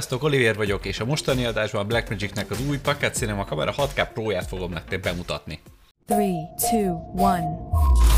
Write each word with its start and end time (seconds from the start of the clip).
Sziasztok, 0.00 0.22
Oliver 0.22 0.56
vagyok, 0.56 0.84
és 0.84 1.00
a 1.00 1.04
mostani 1.04 1.44
adásban 1.44 1.80
a 1.80 1.84
Blackmagicnek 1.84 2.50
az 2.50 2.60
új 2.68 2.78
Pocket 2.78 3.14
Cinema 3.14 3.44
kamera 3.44 3.74
6K 3.76 4.08
Pro-ját 4.14 4.46
fogom 4.46 4.72
nektek 4.72 5.00
bemutatni. 5.00 5.60
3, 6.08 6.48
2, 6.70 6.76
1. 7.16 8.09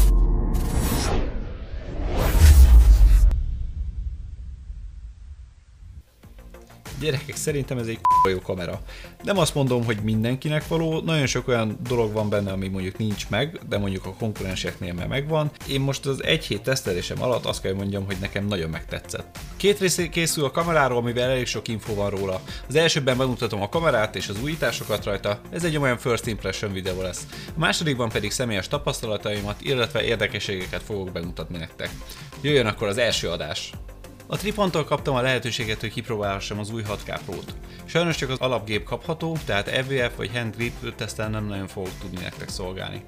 Gyerekek, 7.02 7.36
szerintem 7.36 7.78
ez 7.78 7.86
egy 7.86 7.98
jó 8.32 8.38
kamera. 8.38 8.80
Nem 9.22 9.38
azt 9.38 9.54
mondom, 9.54 9.84
hogy 9.84 9.98
mindenkinek 10.02 10.68
való, 10.68 11.00
nagyon 11.00 11.26
sok 11.26 11.48
olyan 11.48 11.78
dolog 11.88 12.12
van 12.12 12.28
benne, 12.28 12.52
ami 12.52 12.68
mondjuk 12.68 12.98
nincs 12.98 13.28
meg, 13.28 13.60
de 13.68 13.78
mondjuk 13.78 14.06
a 14.06 14.14
konkurenseknél 14.14 14.92
már 14.92 15.06
megvan. 15.06 15.50
Én 15.68 15.80
most 15.80 16.06
az 16.06 16.24
egy 16.24 16.44
hét 16.44 16.62
tesztelésem 16.62 17.22
alatt 17.22 17.44
azt 17.44 17.62
kell 17.62 17.74
mondjam, 17.74 18.04
hogy 18.06 18.16
nekem 18.20 18.46
nagyon 18.46 18.70
megtetszett. 18.70 19.38
Két 19.56 19.78
rész 19.78 20.08
készül 20.10 20.44
a 20.44 20.50
kameráról, 20.50 20.98
amivel 20.98 21.30
elég 21.30 21.46
sok 21.46 21.68
info 21.68 21.94
van 21.94 22.10
róla. 22.10 22.40
Az 22.68 22.74
elsőben 22.74 23.16
bemutatom 23.16 23.62
a 23.62 23.68
kamerát 23.68 24.16
és 24.16 24.28
az 24.28 24.42
újításokat 24.42 25.04
rajta, 25.04 25.40
ez 25.50 25.64
egy 25.64 25.76
olyan 25.76 25.98
first 25.98 26.26
impression 26.26 26.72
videó 26.72 27.00
lesz. 27.00 27.26
A 27.48 27.58
másodikban 27.58 28.08
pedig 28.08 28.30
személyes 28.30 28.68
tapasztalataimat, 28.68 29.60
illetve 29.60 30.02
érdekességeket 30.02 30.82
fogok 30.82 31.12
bemutatni 31.12 31.56
nektek. 31.56 31.90
Jöjjön 32.40 32.66
akkor 32.66 32.88
az 32.88 32.98
első 32.98 33.28
adás! 33.28 33.72
A 34.32 34.36
Tripontól 34.36 34.84
kaptam 34.84 35.14
a 35.14 35.20
lehetőséget, 35.20 35.80
hogy 35.80 35.92
kipróbálhassam 35.92 36.58
az 36.58 36.70
új 36.70 36.82
6K 36.88 37.20
Pro-t. 37.26 37.54
Sajnos 37.84 38.16
csak 38.16 38.30
az 38.30 38.38
alapgép 38.38 38.84
kapható, 38.84 39.36
tehát 39.44 39.68
FVF 39.68 40.16
vagy 40.16 40.30
Hand 40.32 40.56
Grip 40.56 40.94
tesztel 40.94 41.28
nem 41.28 41.46
nagyon 41.46 41.66
fogok 41.66 41.98
tudni 42.00 42.20
nektek 42.20 42.48
szolgálni. 42.48 43.04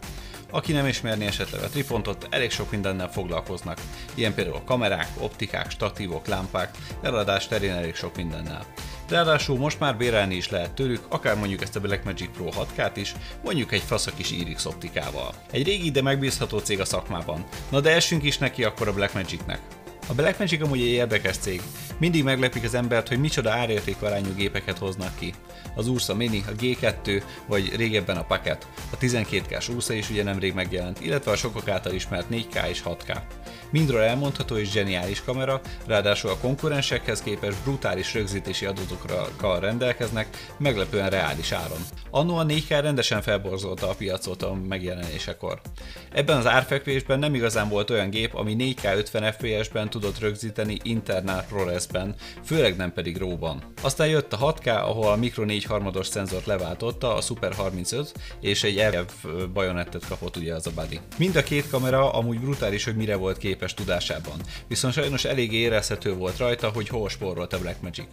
Aki 0.50 0.72
nem 0.72 0.86
ismerni 0.86 1.26
esetleg 1.26 1.62
a 1.62 1.68
Tripontot, 1.68 2.26
elég 2.30 2.50
sok 2.50 2.70
mindennel 2.70 3.10
foglalkoznak, 3.10 3.80
ilyen 4.14 4.34
például 4.34 4.62
kamerák, 4.64 5.08
optikák, 5.18 5.70
statívok, 5.70 6.26
lámpák, 6.26 6.76
eladás 7.02 7.48
terén 7.48 7.72
elég 7.72 7.94
sok 7.94 8.16
mindennel. 8.16 8.66
Ráadásul 9.08 9.58
most 9.58 9.80
már 9.80 9.96
bérelni 9.96 10.34
is 10.34 10.50
lehet 10.50 10.74
tőlük, 10.74 11.06
akár 11.08 11.36
mondjuk 11.36 11.62
ezt 11.62 11.76
a 11.76 11.80
Blackmagic 11.80 12.30
Pro 12.30 12.48
6K-t 12.50 12.92
is, 12.94 13.14
mondjuk 13.44 13.72
egy 13.72 13.82
fasz 13.82 14.06
a 14.06 14.12
kis 14.16 14.30
Irix 14.30 14.64
optikával. 14.64 15.34
Egy 15.50 15.66
régi, 15.66 15.90
de 15.90 16.02
megbízható 16.02 16.58
cég 16.58 16.80
a 16.80 16.84
szakmában. 16.84 17.44
Na 17.70 17.80
de 17.80 17.90
essünk 17.90 18.22
is 18.22 18.38
neki 18.38 18.64
akkor 18.64 18.88
a 18.88 18.92
Blackmagicnek. 18.92 19.60
A 20.06 20.14
Blackmagic 20.14 20.62
amúgy 20.62 20.80
egy 20.80 20.86
érdekes 20.86 21.36
cég. 21.36 21.62
Mindig 21.98 22.24
meglepik 22.24 22.64
az 22.64 22.74
embert, 22.74 23.08
hogy 23.08 23.18
micsoda 23.18 23.50
árértékarányú 23.50 24.34
gépeket 24.36 24.78
hoznak 24.78 25.18
ki. 25.18 25.34
Az 25.74 25.88
Ursa 25.88 26.14
Mini, 26.14 26.44
a 26.48 26.52
G2, 26.52 27.22
vagy 27.46 27.76
régebben 27.76 28.16
a 28.16 28.24
Packet. 28.24 28.66
A 28.90 28.98
12K-s 28.98 29.68
Ursa 29.68 29.92
is 29.92 30.10
ugye 30.10 30.22
nemrég 30.22 30.54
megjelent, 30.54 31.00
illetve 31.00 31.30
a 31.30 31.36
sokak 31.36 31.68
által 31.68 31.92
ismert 31.92 32.26
4K 32.30 32.68
és 32.68 32.82
6K. 32.84 33.16
Mindről 33.70 34.00
elmondható 34.00 34.56
és 34.56 34.70
zseniális 34.70 35.22
kamera, 35.24 35.60
ráadásul 35.86 36.30
a 36.30 36.38
konkurensekhez 36.38 37.22
képest 37.22 37.62
brutális 37.64 38.14
rögzítési 38.14 38.66
adatokkal 38.66 39.60
rendelkeznek, 39.60 40.26
meglepően 40.58 41.10
reális 41.10 41.52
áron. 41.52 41.80
Annó 42.10 42.36
a 42.36 42.46
4K 42.46 42.68
rendesen 42.68 43.22
felborzolta 43.22 43.88
a 43.88 43.94
piacot 43.94 44.42
a 44.42 44.54
megjelenésekor. 44.68 45.60
Ebben 46.12 46.36
az 46.36 46.46
árfekvésben 46.46 47.18
nem 47.18 47.34
igazán 47.34 47.68
volt 47.68 47.90
olyan 47.90 48.10
gép, 48.10 48.34
ami 48.34 48.56
4K 48.58 48.96
50 48.96 49.32
FPS-ben 49.32 49.88
tudott 49.94 50.18
rögzíteni 50.18 50.78
internál 50.82 51.44
ProRes-ben, 51.44 52.14
főleg 52.44 52.76
nem 52.76 52.92
pedig 52.92 53.16
RAW-ban. 53.16 53.62
Aztán 53.82 54.08
jött 54.08 54.32
a 54.32 54.54
6K, 54.54 54.66
ahol 54.66 55.12
a 55.12 55.16
Micro 55.16 55.44
4 55.44 55.64
harmados 55.64 56.06
szenzort 56.06 56.46
leváltotta, 56.46 57.14
a 57.14 57.20
Super 57.20 57.52
35, 57.52 58.12
és 58.40 58.62
egy 58.62 58.78
EV 58.78 59.04
bajonettet 59.52 60.06
kapott 60.06 60.36
ugye 60.36 60.54
az 60.54 60.66
a 60.66 60.70
body. 60.74 61.00
Mind 61.18 61.36
a 61.36 61.42
két 61.42 61.68
kamera 61.68 62.12
amúgy 62.12 62.40
brutális, 62.40 62.84
hogy 62.84 62.96
mire 62.96 63.16
volt 63.16 63.38
képes 63.38 63.74
tudásában, 63.74 64.40
viszont 64.68 64.94
sajnos 64.94 65.24
elég 65.24 65.52
érezhető 65.52 66.14
volt 66.14 66.38
rajta, 66.38 66.70
hogy 66.74 66.88
hol 66.88 67.08
spórolt 67.08 67.52
a 67.52 67.58
Blackmagic. 67.58 68.06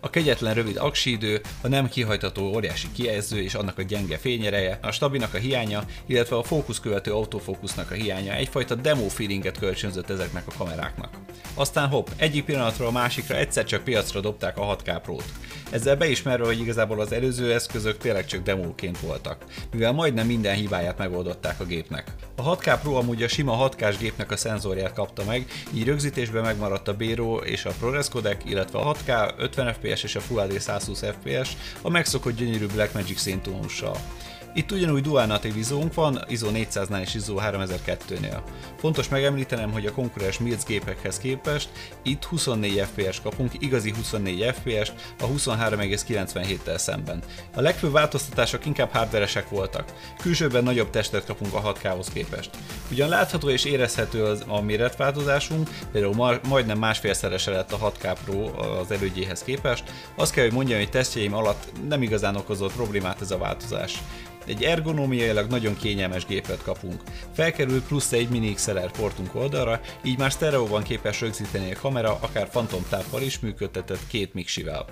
A 0.00 0.10
kegyetlen 0.10 0.54
rövid 0.54 0.76
aksi 0.76 1.10
idő, 1.10 1.40
a 1.60 1.68
nem 1.68 1.88
kihajtató 1.88 2.54
óriási 2.54 2.88
kijelző 2.92 3.42
és 3.42 3.54
annak 3.54 3.78
a 3.78 3.82
gyenge 3.82 4.18
fényereje, 4.18 4.78
a 4.82 4.90
stabinak 4.90 5.34
a 5.34 5.38
hiánya, 5.38 5.84
illetve 6.06 6.36
a 6.36 6.42
fókuszkövető 6.42 7.12
autofókusznak 7.12 7.90
a 7.90 7.94
hiánya 7.94 8.32
egyfajta 8.32 8.74
demo 8.74 9.08
feelinget 9.08 9.58
kölcsönzött 9.58 10.10
ezeknek 10.10 10.46
a 10.46 10.52
kameráknak. 10.58 11.25
Aztán 11.54 11.88
hopp, 11.88 12.06
egyik 12.16 12.44
pillanatról 12.44 12.88
a 12.88 12.90
másikra 12.90 13.36
egyszer 13.36 13.64
csak 13.64 13.84
piacra 13.84 14.20
dobták 14.20 14.58
a 14.58 14.76
6K 14.76 14.98
Pro-t. 15.02 15.32
Ezzel 15.70 15.96
beismerve, 15.96 16.46
hogy 16.46 16.60
igazából 16.60 17.00
az 17.00 17.12
előző 17.12 17.52
eszközök 17.52 17.98
tényleg 17.98 18.26
csak 18.26 18.42
demóként 18.42 19.00
voltak, 19.00 19.44
mivel 19.72 19.92
majdnem 19.92 20.26
minden 20.26 20.54
hibáját 20.54 20.98
megoldották 20.98 21.60
a 21.60 21.64
gépnek. 21.64 22.14
A 22.36 22.56
6K 22.56 22.78
Pro 22.82 22.94
amúgy 22.94 23.22
a 23.22 23.28
sima 23.28 23.68
6K-s 23.68 23.96
gépnek 23.96 24.30
a 24.30 24.36
szenzorját 24.36 24.92
kapta 24.92 25.24
meg, 25.24 25.46
így 25.74 25.84
rögzítésben 25.84 26.42
megmaradt 26.42 26.88
a 26.88 26.94
B-RAW 26.94 27.36
és 27.36 27.64
a 27.64 27.72
ProRes 27.78 28.08
codec, 28.08 28.44
illetve 28.44 28.78
a 28.78 28.94
6K 28.94 29.32
50 29.38 29.74
fps 29.74 30.02
és 30.02 30.14
a 30.14 30.20
Full 30.20 30.46
HD 30.46 30.60
120 30.60 31.02
fps 31.02 31.56
a 31.82 31.90
megszokott 31.90 32.36
gyönyörű 32.36 32.66
Blackmagic 32.66 33.20
színtónussal. 33.20 33.96
Itt 34.56 34.72
ugyanúgy 34.72 35.02
dual 35.02 35.26
natív 35.26 35.56
ISO-nk 35.56 35.94
van, 35.94 36.24
ISO 36.28 36.48
400-nál 36.52 37.00
és 37.00 37.14
ISO 37.14 37.34
3002-nél. 37.38 38.40
Fontos 38.78 39.08
megemlítenem, 39.08 39.72
hogy 39.72 39.86
a 39.86 39.92
konkurens 39.92 40.38
Mills 40.38 40.64
gépekhez 40.64 41.18
képest 41.18 41.68
itt 42.02 42.24
24 42.24 42.86
FPS 42.92 43.20
kapunk, 43.20 43.50
igazi 43.58 43.92
24 43.96 44.54
FPS-t 44.54 44.94
a 45.20 45.26
23,97-tel 45.26 46.78
szemben. 46.78 47.22
A 47.54 47.60
legfőbb 47.60 47.92
változtatások 47.92 48.66
inkább 48.66 48.90
hardveresek 48.90 49.48
voltak. 49.48 49.92
Külsőben 50.18 50.64
nagyobb 50.64 50.90
testet 50.90 51.24
kapunk 51.24 51.54
a 51.54 51.72
6K-hoz 51.72 52.08
képest. 52.08 52.50
Ugyan 52.90 53.08
látható 53.08 53.48
és 53.48 53.64
érezhető 53.64 54.24
az 54.24 54.44
a 54.46 54.60
méretváltozásunk, 54.60 55.70
például 55.92 56.14
ma, 56.14 56.32
majdnem 56.48 56.78
másfélszerese 56.78 57.50
lett 57.50 57.72
a 57.72 57.92
6K 57.92 58.16
Pro 58.24 58.60
az 58.80 58.90
elődjéhez 58.90 59.42
képest, 59.42 59.84
azt 60.14 60.32
kell, 60.32 60.44
hogy 60.44 60.54
mondjam, 60.54 60.78
hogy 60.78 60.90
tesztjeim 60.90 61.34
alatt 61.34 61.72
nem 61.88 62.02
igazán 62.02 62.36
okozott 62.36 62.72
problémát 62.72 63.20
ez 63.20 63.30
a 63.30 63.38
változás. 63.38 63.98
Egy 64.46 64.62
ergonómiailag 64.62 65.50
nagyon 65.50 65.76
kényelmes 65.76 66.26
gépet 66.26 66.62
kapunk. 66.62 67.02
Felkerül 67.34 67.82
plusz 67.82 68.12
egy 68.12 68.28
mini 68.28 68.52
XLR 68.52 68.90
portunk 68.90 69.34
oldalra, 69.34 69.80
így 70.04 70.18
már 70.18 70.32
sztereóban 70.32 70.82
képes 70.82 71.20
rögzíteni 71.20 71.72
a 71.72 71.80
kamera, 71.80 72.18
akár 72.20 72.48
fantomtáppal 72.50 73.22
is 73.22 73.38
működtetett 73.38 74.06
két 74.06 74.34
mixivel. 74.34 74.86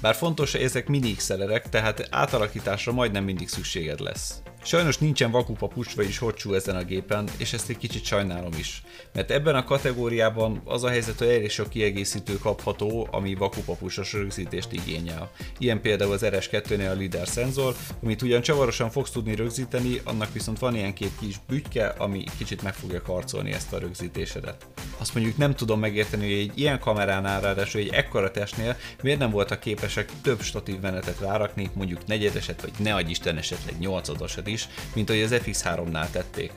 Bár 0.00 0.14
fontos, 0.14 0.52
hogy 0.52 0.62
ezek 0.62 0.88
mini 0.88 1.14
XLR-ek, 1.14 1.68
tehát 1.68 2.08
átalakításra 2.10 2.92
majdnem 2.92 3.24
mindig 3.24 3.48
szükséged 3.48 4.00
lesz. 4.00 4.42
Sajnos 4.66 4.98
nincsen 4.98 5.30
vakupa 5.30 5.66
push 5.66 5.96
vagyis 5.96 6.18
hocsú 6.18 6.54
ezen 6.54 6.76
a 6.76 6.84
gépen, 6.84 7.28
és 7.36 7.52
ezt 7.52 7.68
egy 7.68 7.76
kicsit 7.76 8.04
sajnálom 8.04 8.52
is. 8.58 8.82
Mert 9.12 9.30
ebben 9.30 9.54
a 9.54 9.64
kategóriában 9.64 10.60
az 10.64 10.84
a 10.84 10.88
helyzet, 10.88 11.18
hogy 11.18 11.26
elég 11.26 11.50
sok 11.50 11.68
kiegészítő 11.68 12.38
kapható, 12.38 13.08
ami 13.10 13.34
vakupa 13.34 13.72
pushos 13.72 14.12
rögzítést 14.12 14.72
igényel. 14.72 15.30
Ilyen 15.58 15.80
például 15.80 16.12
az 16.12 16.22
RS2-nél 16.24 16.90
a 16.90 16.94
LIDAR 16.94 17.28
szenzor, 17.28 17.74
amit 18.02 18.22
ugyan 18.22 18.40
csavarosan 18.40 18.90
fogsz 18.90 19.10
tudni 19.10 19.34
rögzíteni, 19.34 20.00
annak 20.04 20.32
viszont 20.32 20.58
van 20.58 20.74
ilyen 20.74 20.94
két 20.94 21.12
kis 21.20 21.36
bütyke, 21.48 21.86
ami 21.86 22.24
kicsit 22.38 22.62
meg 22.62 22.74
fogja 22.74 23.02
karcolni 23.02 23.52
ezt 23.52 23.72
a 23.72 23.78
rögzítésedet. 23.78 24.66
Azt 24.98 25.14
mondjuk 25.14 25.36
nem 25.36 25.54
tudom 25.54 25.80
megérteni, 25.80 26.24
hogy 26.24 26.48
egy 26.48 26.58
ilyen 26.58 26.78
kameránál, 26.78 27.40
ráadásul 27.40 27.80
egy 27.80 27.88
ekkora 27.88 28.30
testnél 28.30 28.76
miért 29.02 29.18
nem 29.18 29.30
voltak 29.30 29.60
képesek 29.60 30.12
több 30.22 30.40
statív 30.40 30.80
menetet 30.80 31.20
rárakni, 31.20 31.70
mondjuk 31.74 32.06
negyedeset, 32.06 32.60
vagy 32.60 32.72
ne 32.78 32.94
adj 32.94 33.10
Isten 33.10 33.36
esetleg 33.36 33.78
nyolcadosat 33.78 34.46
is, 34.46 34.68
mint 34.94 35.10
ahogy 35.10 35.22
az 35.22 35.34
FX3-nál 35.34 36.10
tették. 36.10 36.52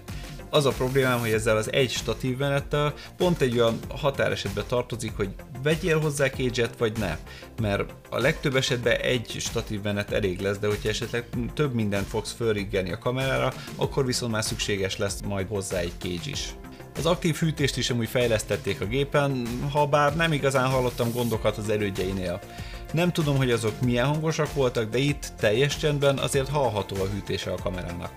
Az 0.49 0.65
a 0.65 0.71
problémám, 0.71 1.19
hogy 1.19 1.31
ezzel 1.31 1.57
az 1.57 1.71
egy 1.71 1.91
statív 1.91 2.37
menettel 2.37 2.93
pont 3.17 3.41
egy 3.41 3.59
olyan 3.59 3.79
határesetbe 3.89 4.63
tartozik, 4.63 5.15
hogy 5.15 5.29
vegyél 5.63 5.99
hozzá 5.99 6.27
cage 6.27 6.69
vagy 6.77 6.97
ne. 6.97 7.17
Mert 7.61 7.93
a 8.09 8.17
legtöbb 8.19 8.55
esetben 8.55 8.97
egy 8.97 9.35
statív 9.39 9.81
menet 9.81 10.11
elég 10.11 10.39
lesz, 10.39 10.57
de 10.57 10.67
hogyha 10.67 10.89
esetleg 10.89 11.25
több 11.53 11.73
mindent 11.73 12.07
fogsz 12.07 12.31
fölriggeni 12.31 12.91
a 12.91 12.97
kamerára, 12.97 13.53
akkor 13.75 14.05
viszont 14.05 14.31
már 14.31 14.43
szükséges 14.43 14.97
lesz 14.97 15.21
majd 15.21 15.47
hozzá 15.47 15.77
egy 15.77 15.93
cage 15.99 16.29
is. 16.29 16.55
Az 16.97 17.05
aktív 17.05 17.35
hűtést 17.35 17.77
is 17.77 17.89
amúgy 17.89 18.07
fejlesztették 18.07 18.81
a 18.81 18.85
gépen, 18.85 19.47
ha 19.71 19.87
bár 19.87 20.15
nem 20.15 20.31
igazán 20.31 20.69
hallottam 20.69 21.11
gondokat 21.11 21.57
az 21.57 21.69
elődjeinél. 21.69 22.39
Nem 22.93 23.11
tudom, 23.11 23.37
hogy 23.37 23.51
azok 23.51 23.81
milyen 23.81 24.05
hangosak 24.05 24.53
voltak, 24.53 24.89
de 24.89 24.97
itt 24.97 25.31
teljes 25.37 25.77
csendben 25.77 26.17
azért 26.17 26.49
hallható 26.49 26.95
a 26.95 27.07
hűtése 27.07 27.51
a 27.51 27.55
kamerának. 27.63 28.11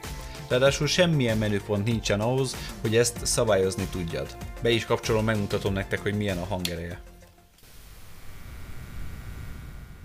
Ráadásul 0.48 0.86
semmilyen 0.86 1.38
menüpont 1.38 1.84
nincsen 1.84 2.20
ahhoz, 2.20 2.56
hogy 2.80 2.96
ezt 2.96 3.26
szabályozni 3.26 3.84
tudjad. 3.90 4.36
Be 4.62 4.70
is 4.70 4.84
kapcsolom, 4.84 5.24
megmutatom 5.24 5.72
nektek, 5.72 6.00
hogy 6.00 6.14
milyen 6.14 6.38
a 6.38 6.44
hangereje. 6.44 7.00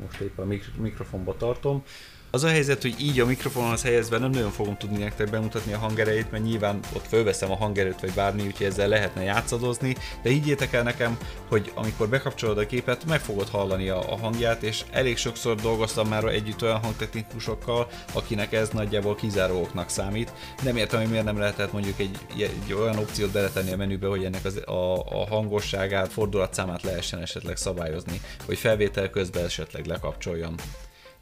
Most 0.01 0.19
éppen 0.19 0.45
a 0.45 0.48
mik- 0.48 0.78
mikrofonba 0.78 1.38
tartom. 1.38 1.83
Az 2.35 2.43
a 2.43 2.47
helyzet, 2.47 2.81
hogy 2.81 2.95
így 2.99 3.19
a 3.19 3.25
mikrofonhoz 3.25 3.83
helyezve 3.83 4.17
nem 4.17 4.29
nagyon 4.29 4.51
fogom 4.51 4.77
tudni 4.77 4.97
nektek 4.97 5.29
bemutatni 5.29 5.73
a 5.73 5.77
hangerejét, 5.77 6.31
mert 6.31 6.43
nyilván 6.43 6.79
ott 6.93 7.07
fölveszem 7.07 7.51
a 7.51 7.55
hangerőt 7.55 7.99
vagy 7.99 8.13
bármi, 8.13 8.45
úgyhogy 8.45 8.65
ezzel 8.65 8.87
lehetne 8.87 9.23
játszadozni, 9.23 9.95
de 10.23 10.29
higgyétek 10.29 10.73
el 10.73 10.83
nekem, 10.83 11.17
hogy 11.49 11.71
amikor 11.75 12.09
bekapcsolod 12.09 12.57
a 12.57 12.65
gépet, 12.65 13.05
meg 13.05 13.19
fogod 13.19 13.49
hallani 13.49 13.89
a 13.89 14.17
hangját, 14.21 14.63
és 14.63 14.83
elég 14.91 15.17
sokszor 15.17 15.55
dolgoztam 15.55 16.07
már 16.07 16.23
együtt 16.23 16.63
olyan 16.63 16.79
hangtechnikusokkal, 16.79 17.87
akinek 18.13 18.53
ez 18.53 18.69
nagyjából 18.69 19.15
kizáróknak 19.15 19.89
számít. 19.89 20.33
Nem 20.63 20.77
értem, 20.77 20.99
hogy 20.99 21.09
miért 21.09 21.25
nem 21.25 21.39
lehetett 21.39 21.71
mondjuk 21.71 21.99
egy, 21.99 22.17
egy 22.37 22.73
olyan 22.73 22.97
opciót 22.97 23.31
beletenni 23.31 23.71
a 23.71 23.77
menübe, 23.77 24.07
hogy 24.07 24.23
ennek 24.23 24.45
az, 24.45 24.61
a, 24.65 24.95
a 24.95 25.25
hangosságát, 25.29 26.11
fordulatszámát 26.11 26.83
lehessen 26.83 27.21
esetleg 27.21 27.57
szabályozni, 27.57 28.21
hogy 28.45 28.57
felvétel 28.57 29.09
közben 29.09 29.45
esetleg 29.45 29.85
lekapcsoljon. 29.85 30.55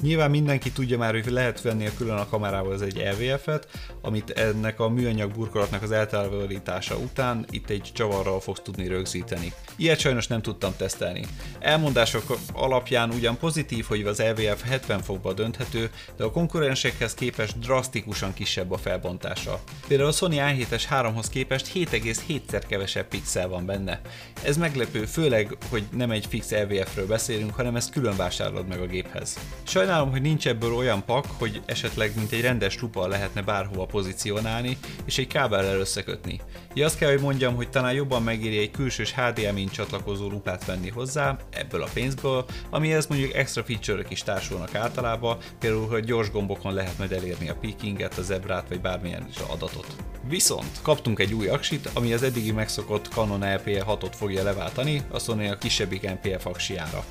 Nyilván 0.01 0.30
mindenki 0.30 0.72
tudja 0.72 0.98
már, 0.98 1.12
hogy 1.12 1.31
lehet 1.31 1.62
venni 1.62 1.86
a 1.86 1.92
külön 1.98 2.18
a 2.18 2.28
kamerával 2.28 2.72
az 2.72 2.81
egy 2.81 2.98
EVF-et, 2.98 3.68
amit 4.01 4.30
ennek 4.30 4.80
a 4.80 4.90
műanyag 4.90 5.31
burkolatnak 5.31 5.81
az 5.81 5.92
eltávolítása 5.92 6.95
után 6.95 7.45
itt 7.50 7.69
egy 7.69 7.92
csavarral 7.94 8.40
fogsz 8.40 8.62
tudni 8.63 8.88
rögzíteni. 8.88 9.54
Ilyet 9.75 10.00
sajnos 10.00 10.28
nem 10.28 10.42
tudtam 10.42 10.74
tesztelni. 10.78 11.25
Elmondások 11.60 12.38
alapján 12.54 13.10
ugyan 13.10 13.38
pozitív, 13.38 13.86
hogy 13.86 14.01
az 14.01 14.19
EVF 14.19 14.63
70 14.63 15.01
fokba 15.01 15.34
dönthető, 15.34 15.90
de 16.18 16.24
a 16.24 16.31
konkurensekhez 16.31 17.13
képest 17.13 17.60
drasztikusan 17.60 18.34
kisebb 18.34 18.72
a 18.72 18.78
felbontása. 18.78 19.62
Például 19.88 20.10
a 20.10 20.12
Sony 20.12 20.38
A7-es 20.38 20.84
3-hoz 20.89 21.30
képest 21.30 21.72
7,7-szer 21.74 22.63
kevesebb 22.68 23.07
pixel 23.07 23.48
van 23.48 23.66
benne. 23.66 24.01
Ez 24.44 24.57
meglepő, 24.57 25.06
főleg, 25.06 25.57
hogy 25.69 25.84
nem 25.92 26.12
egy 26.12 26.25
fix 26.25 26.51
EVF-ről 26.51 27.07
beszélünk, 27.07 27.56
hanem 27.56 27.75
ezt 27.75 27.92
külön 27.92 28.16
vásárolod 28.16 28.68
meg 28.68 28.80
a 28.80 28.86
géphez. 28.86 29.38
Sajnálom 29.63 29.92
Sajnálom, 29.94 30.18
hogy 30.18 30.30
nincs 30.30 30.48
ebből 30.48 30.74
olyan 30.74 31.06
pak, 31.06 31.25
hogy 31.38 31.62
esetleg 31.66 32.12
mint 32.16 32.31
egy 32.31 32.42
rendes 32.42 32.81
lupa 32.81 33.07
lehetne 33.07 33.42
bárhova 33.42 33.86
pozícionálni, 33.86 34.78
és 35.06 35.18
egy 35.18 35.28
kábellel 35.28 35.80
összekötni. 35.80 36.40
Ja, 36.74 36.86
azt 36.86 36.98
kell, 36.98 37.10
hogy 37.12 37.22
mondjam, 37.22 37.56
hogy 37.56 37.69
talán 37.69 37.94
jobban 37.94 38.24
megéri 38.24 38.57
egy 38.57 38.72
külsős 38.72 39.13
HDMI 39.13 39.66
csatlakozó 39.66 40.30
lupát 40.30 40.66
venni 40.66 40.90
hozzá, 40.90 41.38
ebből 41.50 41.81
a 41.81 41.88
pénzből, 41.94 42.45
amihez 42.69 43.07
mondjuk 43.07 43.34
extra 43.34 43.63
feature 43.63 44.04
is 44.10 44.24
társulnak 44.24 44.75
általában, 44.75 45.38
például, 45.60 45.88
hogy 45.88 46.04
gyors 46.04 46.31
gombokon 46.31 46.74
lehet 46.74 46.98
majd 46.98 47.12
elérni 47.12 47.50
a 47.50 47.56
peakinget, 47.56 48.18
a 48.18 48.22
zebrát, 48.22 48.68
vagy 48.69 48.81
bármilyen 48.81 49.28
is 49.30 49.38
adatot. 49.38 49.88
Viszont 50.28 50.80
kaptunk 50.81 51.19
egy 51.19 51.34
új 51.34 51.48
aksit, 51.48 51.89
ami 51.94 52.13
az 52.13 52.24
eddigi 52.24 52.51
megszokott 52.51 53.07
Canon 53.07 53.54
LPE 53.56 53.84
6-ot 53.88 54.13
fogja 54.16 54.44
leváltani, 54.44 55.01
a 55.12 55.19
Sony 55.19 55.50
a 55.50 55.57
kisebbik 55.57 56.10
NPF 56.10 56.46
aksiára. 56.46 57.04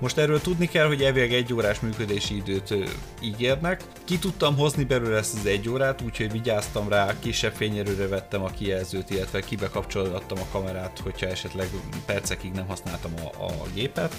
Most 0.00 0.18
erről 0.18 0.40
tudni 0.40 0.66
kell, 0.66 0.86
hogy 0.86 1.02
elvileg 1.02 1.32
egy 1.32 1.52
órás 1.52 1.80
működési 1.80 2.36
időt 2.36 2.74
ígérnek. 3.22 3.82
Ki 4.08 4.18
tudtam 4.18 4.56
hozni 4.56 4.84
belőle 4.84 5.16
ezt 5.16 5.38
az 5.38 5.46
egy 5.46 5.68
órát, 5.68 6.02
úgyhogy 6.02 6.32
vigyáztam 6.32 6.88
rá, 6.88 7.18
kisebb 7.18 7.52
fényerőre 7.52 8.08
vettem 8.08 8.42
a 8.42 8.50
kijelzőt, 8.50 9.10
illetve 9.10 9.40
kibekapcsolgattam 9.40 10.38
a 10.38 10.46
kamerát, 10.52 10.98
hogyha 11.02 11.26
esetleg 11.26 11.68
percekig 12.06 12.52
nem 12.52 12.66
használtam 12.66 13.12
a, 13.16 13.44
a 13.44 13.66
gépet. 13.74 14.14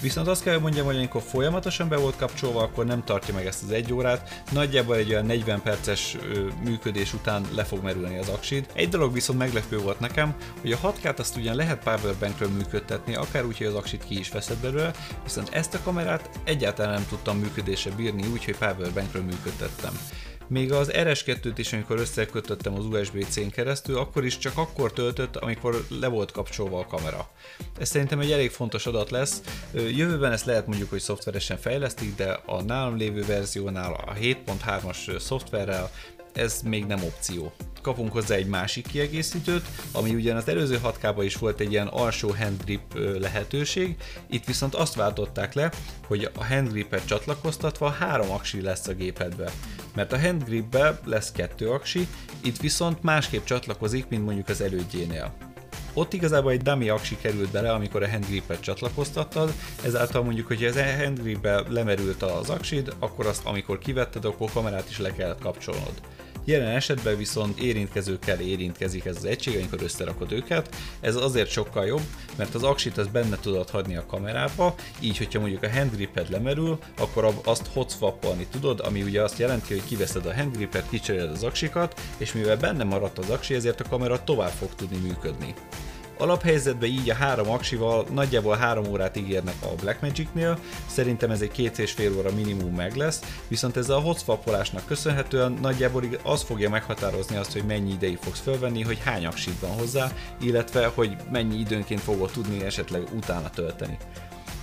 Viszont 0.00 0.28
azt 0.28 0.42
kell, 0.42 0.52
hogy 0.52 0.62
mondjam, 0.62 0.86
hogy 0.86 0.96
amikor 0.96 1.22
folyamatosan 1.22 1.88
be 1.88 1.96
volt 1.96 2.16
kapcsolva, 2.16 2.60
akkor 2.62 2.86
nem 2.86 3.04
tartja 3.04 3.34
meg 3.34 3.46
ezt 3.46 3.62
az 3.62 3.70
egy 3.70 3.92
órát. 3.92 4.42
Nagyjából 4.52 4.96
egy 4.96 5.10
olyan 5.10 5.26
40 5.26 5.62
perces 5.62 6.16
működés 6.64 7.12
után 7.12 7.44
le 7.54 7.64
fog 7.64 7.82
merülni 7.82 8.18
az 8.18 8.28
aksid. 8.28 8.66
Egy 8.72 8.88
dolog 8.88 9.12
viszont 9.12 9.38
meglepő 9.38 9.78
volt 9.78 10.00
nekem, 10.00 10.34
hogy 10.60 10.72
a 10.72 10.78
6K-t 10.78 11.18
azt 11.18 11.36
ugyan 11.36 11.56
lehet 11.56 11.82
powerbankről 11.82 12.48
működtetni, 12.48 13.14
akár 13.14 13.44
úgy, 13.44 13.58
hogy 13.58 13.66
az 13.66 13.74
aksit 13.74 14.04
ki 14.04 14.18
is 14.18 14.28
veszed 14.28 14.56
belőle, 14.56 14.90
viszont 15.22 15.48
ezt 15.48 15.74
a 15.74 15.80
kamerát 15.84 16.30
egyáltalán 16.44 16.92
nem 16.92 17.06
tudtam 17.08 17.38
működésre 17.38 17.90
bírni 17.90 18.26
úgy, 18.32 18.44
hogy 18.44 18.56
powerbankről 18.56 19.22
működtettem. 19.34 19.98
Még 20.48 20.72
az 20.72 20.90
RS2-t 20.92 21.52
is, 21.56 21.72
amikor 21.72 21.98
összekötöttem 21.98 22.74
az 22.74 22.84
USB-C-n 22.84 23.48
keresztül, 23.48 23.98
akkor 23.98 24.24
is 24.24 24.38
csak 24.38 24.56
akkor 24.56 24.92
töltött, 24.92 25.36
amikor 25.36 25.84
le 25.88 26.08
volt 26.08 26.30
kapcsolva 26.32 26.78
a 26.78 26.86
kamera. 26.86 27.28
Ez 27.78 27.88
szerintem 27.88 28.20
egy 28.20 28.32
elég 28.32 28.50
fontos 28.50 28.86
adat 28.86 29.10
lesz. 29.10 29.42
Jövőben 29.72 30.32
ezt 30.32 30.44
lehet 30.44 30.66
mondjuk, 30.66 30.90
hogy 30.90 31.00
szoftveresen 31.00 31.56
fejlesztik, 31.56 32.14
de 32.14 32.40
a 32.46 32.62
nálam 32.62 32.96
lévő 32.96 33.24
verziónál 33.24 33.92
a 33.92 34.12
7.3-as 34.12 35.18
szoftverrel 35.18 35.90
ez 36.34 36.60
még 36.64 36.84
nem 36.84 37.02
opció. 37.02 37.52
Kapunk 37.82 38.12
hozzá 38.12 38.34
egy 38.34 38.46
másik 38.46 38.86
kiegészítőt, 38.86 39.66
ami 39.92 40.14
ugyan 40.14 40.36
az 40.36 40.48
előző 40.48 40.78
6 40.78 40.98
is 41.24 41.36
volt 41.36 41.60
egy 41.60 41.70
ilyen 41.70 41.86
alsó 41.86 42.34
handgrip 42.38 42.98
lehetőség, 43.18 43.96
itt 44.26 44.44
viszont 44.44 44.74
azt 44.74 44.94
váltották 44.94 45.54
le, 45.54 45.72
hogy 46.06 46.30
a 46.34 46.44
handgripet 46.44 47.06
csatlakoztatva 47.06 47.90
három 47.90 48.30
aksi 48.30 48.60
lesz 48.60 48.86
a 48.86 48.92
gépedbe. 48.92 49.52
Mert 49.94 50.12
a 50.12 50.20
handgripbe 50.20 51.00
lesz 51.04 51.32
kettő 51.32 51.70
aksi, 51.70 52.06
itt 52.40 52.60
viszont 52.60 53.02
másképp 53.02 53.44
csatlakozik, 53.44 54.08
mint 54.08 54.24
mondjuk 54.24 54.48
az 54.48 54.60
elődjénél. 54.60 55.34
Ott 55.92 56.12
igazából 56.12 56.52
egy 56.52 56.62
dummy 56.62 56.88
aksi 56.88 57.16
került 57.16 57.50
bele, 57.50 57.72
amikor 57.72 58.02
a 58.02 58.10
handgripet 58.10 58.60
csatlakoztattad, 58.60 59.52
ezáltal 59.84 60.22
mondjuk, 60.22 60.46
hogy 60.46 60.64
ez 60.64 60.76
a 60.76 60.96
handgripbe 60.96 61.62
lemerült 61.68 62.22
az 62.22 62.50
aksid, 62.50 62.92
akkor 62.98 63.26
azt 63.26 63.46
amikor 63.46 63.78
kivetted, 63.78 64.24
akkor 64.24 64.50
kamerát 64.52 64.90
is 64.90 64.98
le 64.98 65.12
kellett 65.12 65.40
kapcsolnod. 65.40 65.92
Jelen 66.44 66.74
esetben 66.74 67.16
viszont 67.16 67.58
érintkezőkkel 67.58 68.40
érintkezik 68.40 69.04
ez 69.04 69.16
az 69.16 69.24
egység, 69.24 69.56
amikor 69.56 69.82
összerakod 69.82 70.32
őket. 70.32 70.76
Ez 71.00 71.16
azért 71.16 71.50
sokkal 71.50 71.86
jobb, 71.86 72.02
mert 72.36 72.54
az 72.54 72.62
aksit 72.62 72.98
az 72.98 73.06
benne 73.06 73.36
tudod 73.40 73.70
hagyni 73.70 73.96
a 73.96 74.06
kamerába, 74.06 74.74
így 75.00 75.18
hogyha 75.18 75.40
mondjuk 75.40 75.62
a 75.62 75.70
handgriped 75.70 76.30
lemerül, 76.30 76.78
akkor 76.98 77.40
azt 77.44 77.66
hotswappolni 77.72 78.46
tudod, 78.50 78.80
ami 78.80 79.02
ugye 79.02 79.22
azt 79.22 79.38
jelenti, 79.38 79.74
hogy 79.74 79.84
kiveszed 79.84 80.26
a 80.26 80.34
handgripet, 80.34 80.88
kicseréled 80.88 81.30
az 81.30 81.42
aksikat, 81.42 82.00
és 82.16 82.32
mivel 82.32 82.56
benne 82.56 82.84
maradt 82.84 83.18
az 83.18 83.30
aksi, 83.30 83.54
ezért 83.54 83.80
a 83.80 83.88
kamera 83.88 84.24
tovább 84.24 84.52
fog 84.52 84.74
tudni 84.74 84.96
működni. 84.96 85.54
Alaphelyzetben 86.18 86.88
így 86.88 87.10
a 87.10 87.14
három 87.14 87.50
aksival 87.50 88.06
nagyjából 88.12 88.56
három 88.56 88.86
órát 88.86 89.16
ígérnek 89.16 89.54
a 89.62 89.74
Blackmagic-nél, 89.80 90.58
szerintem 90.86 91.30
ez 91.30 91.40
egy 91.40 91.50
két 91.50 91.78
és 91.78 91.92
fél 91.92 92.16
óra 92.16 92.30
minimum 92.34 92.74
meg 92.74 92.96
lesz, 92.96 93.20
viszont 93.48 93.76
ezzel 93.76 93.96
a 93.96 94.00
hotswapolásnak 94.00 94.86
köszönhetően 94.86 95.52
nagyjából 95.52 96.02
az 96.22 96.42
fogja 96.42 96.70
meghatározni 96.70 97.36
azt, 97.36 97.52
hogy 97.52 97.64
mennyi 97.64 97.92
ideig 97.92 98.18
fogsz 98.20 98.40
felvenni, 98.40 98.82
hogy 98.82 98.98
hány 99.04 99.26
aksit 99.26 99.60
van 99.60 99.70
hozzá, 99.70 100.12
illetve 100.40 100.86
hogy 100.86 101.16
mennyi 101.30 101.58
időnként 101.58 102.00
fogod 102.00 102.30
tudni 102.30 102.64
esetleg 102.64 103.02
utána 103.14 103.50
tölteni. 103.50 103.96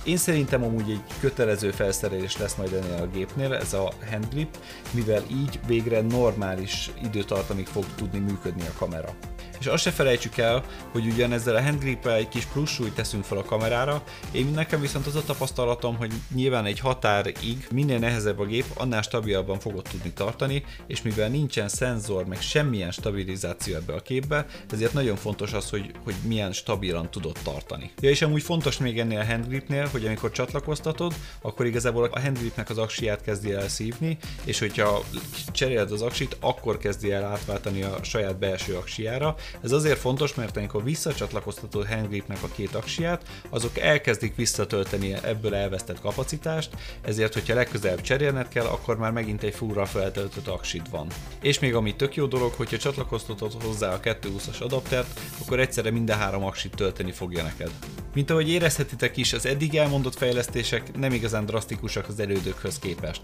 Én 0.04 0.16
szerintem 0.16 0.62
amúgy 0.62 0.90
egy 0.90 1.02
kötelező 1.20 1.70
felszerelés 1.70 2.36
lesz 2.36 2.54
majd 2.54 2.72
ennél 2.72 3.02
a 3.02 3.06
gépnél, 3.06 3.54
ez 3.54 3.72
a 3.72 3.92
handgrip, 4.10 4.58
mivel 4.90 5.22
így 5.30 5.60
végre 5.66 6.00
normális 6.00 6.90
időtartamig 7.04 7.66
fog 7.66 7.84
tudni 7.96 8.18
működni 8.18 8.62
a 8.62 8.78
kamera. 8.78 9.14
És 9.62 9.68
azt 9.68 9.82
se 9.82 9.90
felejtsük 9.90 10.36
el, 10.38 10.64
hogy 10.92 11.06
ugyan 11.06 11.32
ezzel 11.32 11.56
a 11.56 11.62
handgrip 11.62 12.06
egy 12.06 12.28
kis 12.28 12.44
plusz 12.44 12.70
súlyt 12.70 12.94
teszünk 12.94 13.24
fel 13.24 13.38
a 13.38 13.44
kamerára, 13.44 14.02
én 14.30 14.46
nekem 14.46 14.80
viszont 14.80 15.06
az 15.06 15.16
a 15.16 15.22
tapasztalatom, 15.22 15.96
hogy 15.96 16.12
nyilván 16.34 16.64
egy 16.64 16.78
határig 16.78 17.66
minél 17.72 17.98
nehezebb 17.98 18.38
a 18.38 18.44
gép, 18.44 18.64
annál 18.74 19.02
stabilabban 19.02 19.58
fogod 19.58 19.82
tudni 19.90 20.12
tartani, 20.12 20.64
és 20.86 21.02
mivel 21.02 21.28
nincsen 21.28 21.68
szenzor, 21.68 22.24
meg 22.24 22.40
semmilyen 22.40 22.90
stabilizáció 22.90 23.74
ebbe 23.74 23.92
a 23.92 24.00
képbe, 24.00 24.46
ezért 24.70 24.92
nagyon 24.92 25.16
fontos 25.16 25.52
az, 25.52 25.70
hogy, 25.70 25.90
hogy 26.04 26.14
milyen 26.26 26.52
stabilan 26.52 27.10
tudod 27.10 27.36
tartani. 27.42 27.90
Ja, 28.00 28.10
és 28.10 28.22
amúgy 28.22 28.42
fontos 28.42 28.78
még 28.78 28.98
ennél 28.98 29.20
a 29.20 29.24
handgripnél, 29.24 29.86
hogy 29.86 30.06
amikor 30.06 30.30
csatlakoztatod, 30.30 31.14
akkor 31.40 31.66
igazából 31.66 32.04
a 32.12 32.20
handgripnek 32.20 32.70
az 32.70 32.78
aksiát 32.78 33.22
kezdi 33.22 33.52
el 33.52 33.68
szívni, 33.68 34.18
és 34.44 34.58
hogyha 34.58 35.04
cseréled 35.52 35.92
az 35.92 36.02
aksit, 36.02 36.36
akkor 36.40 36.78
kezdi 36.78 37.12
el 37.12 37.24
átváltani 37.24 37.82
a 37.82 37.98
saját 38.02 38.38
belső 38.38 38.74
aksiára, 38.74 39.36
ez 39.60 39.72
azért 39.72 39.98
fontos, 39.98 40.34
mert 40.34 40.56
amikor 40.56 40.84
visszacsatlakoztatod 40.84 41.86
handgripnek 41.86 42.42
a 42.42 42.48
két 42.54 42.74
aksiát, 42.74 43.22
azok 43.48 43.78
elkezdik 43.78 44.34
visszatölteni 44.34 45.14
ebből 45.22 45.54
elvesztett 45.54 46.00
kapacitást, 46.00 46.70
ezért, 47.02 47.34
hogyha 47.34 47.54
legközelebb 47.54 48.00
cserélned 48.00 48.48
kell, 48.48 48.66
akkor 48.66 48.98
már 48.98 49.12
megint 49.12 49.42
egy 49.42 49.54
fullra 49.54 49.86
feltöltött 49.86 50.46
aksid 50.46 50.90
van. 50.90 51.06
És 51.40 51.58
még 51.58 51.74
ami 51.74 51.96
tök 51.96 52.14
jó 52.14 52.26
dolog, 52.26 52.52
hogyha 52.52 52.76
csatlakoztatod 52.76 53.62
hozzá 53.62 53.92
a 53.92 54.00
220-as 54.00 54.60
adaptert, 54.60 55.20
akkor 55.40 55.60
egyszerre 55.60 55.90
minden 55.90 56.18
három 56.18 56.44
aksit 56.44 56.74
tölteni 56.74 57.12
fogja 57.12 57.42
neked. 57.42 57.70
Mint 58.14 58.30
ahogy 58.30 58.50
érezhetitek 58.50 59.16
is, 59.16 59.32
az 59.32 59.46
eddig 59.46 59.76
elmondott 59.76 60.16
fejlesztések 60.16 60.96
nem 60.96 61.12
igazán 61.12 61.46
drasztikusak 61.46 62.08
az 62.08 62.20
elődökhöz 62.20 62.78
képest. 62.78 63.20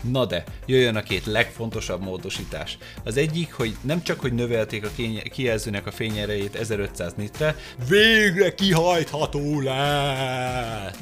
Na 0.00 0.26
de, 0.26 0.44
jöjjön 0.66 0.96
a 0.96 1.02
két 1.02 1.26
legfontosabb 1.26 2.02
módosítás. 2.02 2.78
Az 3.04 3.16
egyik, 3.16 3.52
hogy 3.52 3.76
nem 3.80 4.02
csak 4.02 4.20
hogy 4.20 4.32
növelték 4.32 4.84
a 4.84 4.90
kijelzőnek 5.30 5.86
a 5.86 5.90
fényerejét 5.90 6.54
1500 6.54 7.12
nitre, 7.16 7.56
végre 7.88 8.54
kihajtható 8.54 9.60
lett! 9.60 10.98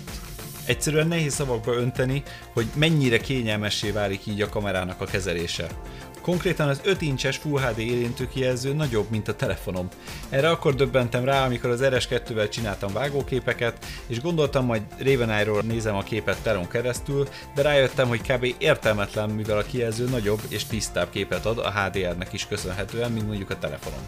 Egyszerűen 0.65 1.09
nehéz 1.09 1.35
szavakba 1.35 1.75
önteni, 1.75 2.23
hogy 2.53 2.67
mennyire 2.75 3.19
kényelmessé 3.19 3.91
válik 3.91 4.27
így 4.27 4.43
a 4.43 4.49
kamerának 4.49 5.01
a 5.01 5.05
kezelése. 5.05 5.69
Konkrétan 6.25 6.69
az 6.69 6.81
5 6.85 7.03
incses 7.03 7.37
Full 7.37 7.61
HD 7.61 7.79
érintőkijelző 7.79 8.73
nagyobb, 8.73 9.11
mint 9.11 9.29
a 9.29 9.37
telefonom. 9.37 9.89
Erre 10.29 10.51
akkor 10.51 10.75
döbbentem 10.75 11.25
rá, 11.25 11.45
amikor 11.45 11.71
az 11.71 11.81
RS2-vel 11.83 12.51
csináltam 12.51 12.93
vágóképeket, 12.93 13.87
és 14.07 14.21
gondoltam, 14.21 14.65
majd 14.65 14.83
Raven 14.99 15.65
nézem 15.65 15.97
a 15.97 16.03
képet 16.03 16.43
telon 16.43 16.69
keresztül, 16.69 17.29
de 17.55 17.63
rájöttem, 17.63 18.09
hogy 18.09 18.21
kb. 18.21 18.55
értelmetlen, 18.59 19.31
mivel 19.31 19.59
a 19.59 19.63
kijelző 19.63 20.09
nagyobb 20.09 20.41
és 20.49 20.65
tisztább 20.65 21.11
képet 21.11 21.47
ad 21.47 21.59
a 21.59 21.71
HDR-nek 21.71 22.33
is 22.33 22.47
köszönhetően, 22.47 23.13
mint 23.13 23.27
mondjuk 23.27 23.51
a 23.51 23.59
telefonom. 23.59 24.01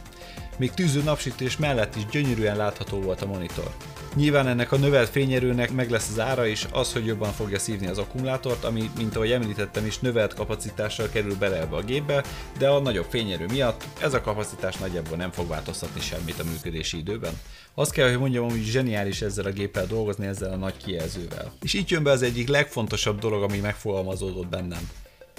Még 0.58 0.70
tűző 0.70 1.02
napsütés 1.02 1.56
mellett 1.56 1.96
is 1.96 2.06
gyönyörűen 2.06 2.56
látható 2.56 3.00
volt 3.00 3.22
a 3.22 3.26
monitor. 3.26 3.70
Nyilván 4.14 4.46
ennek 4.46 4.72
a 4.72 4.76
növelt 4.76 5.08
fényerőnek 5.08 5.72
meg 5.72 5.90
lesz 5.90 6.08
az 6.10 6.20
ára 6.20 6.46
is, 6.46 6.66
az, 6.72 6.92
hogy 6.92 7.06
jobban 7.06 7.32
fogja 7.32 7.58
szívni 7.58 7.86
az 7.86 7.98
akkumulátort, 7.98 8.64
ami, 8.64 8.90
mint 8.96 9.16
ahogy 9.16 9.30
említettem 9.30 9.86
is, 9.86 9.98
növelt 9.98 10.34
kapacitással 10.34 11.08
kerül 11.08 11.36
bele 11.36 11.60
ebbe 11.60 11.76
a 11.76 11.82
gépbe, 11.82 12.24
de 12.58 12.68
a 12.68 12.80
nagyobb 12.80 13.06
fényerő 13.08 13.46
miatt 13.46 13.84
ez 14.00 14.14
a 14.14 14.20
kapacitás 14.20 14.76
nagyjából 14.76 15.16
nem 15.16 15.30
fog 15.30 15.48
változtatni 15.48 16.00
semmit 16.00 16.40
a 16.40 16.44
működési 16.44 16.98
időben. 16.98 17.40
Azt 17.74 17.92
kell, 17.92 18.08
hogy 18.08 18.18
mondjam, 18.18 18.50
hogy 18.50 18.62
zseniális 18.62 19.22
ezzel 19.22 19.44
a 19.44 19.50
géppel 19.50 19.86
dolgozni, 19.86 20.26
ezzel 20.26 20.52
a 20.52 20.56
nagy 20.56 20.76
kijelzővel. 20.76 21.52
És 21.62 21.74
itt 21.74 21.88
jön 21.88 22.02
be 22.02 22.10
az 22.10 22.22
egyik 22.22 22.48
legfontosabb 22.48 23.18
dolog, 23.18 23.42
ami 23.42 23.58
megfogalmazódott 23.58 24.48
bennem. 24.48 24.90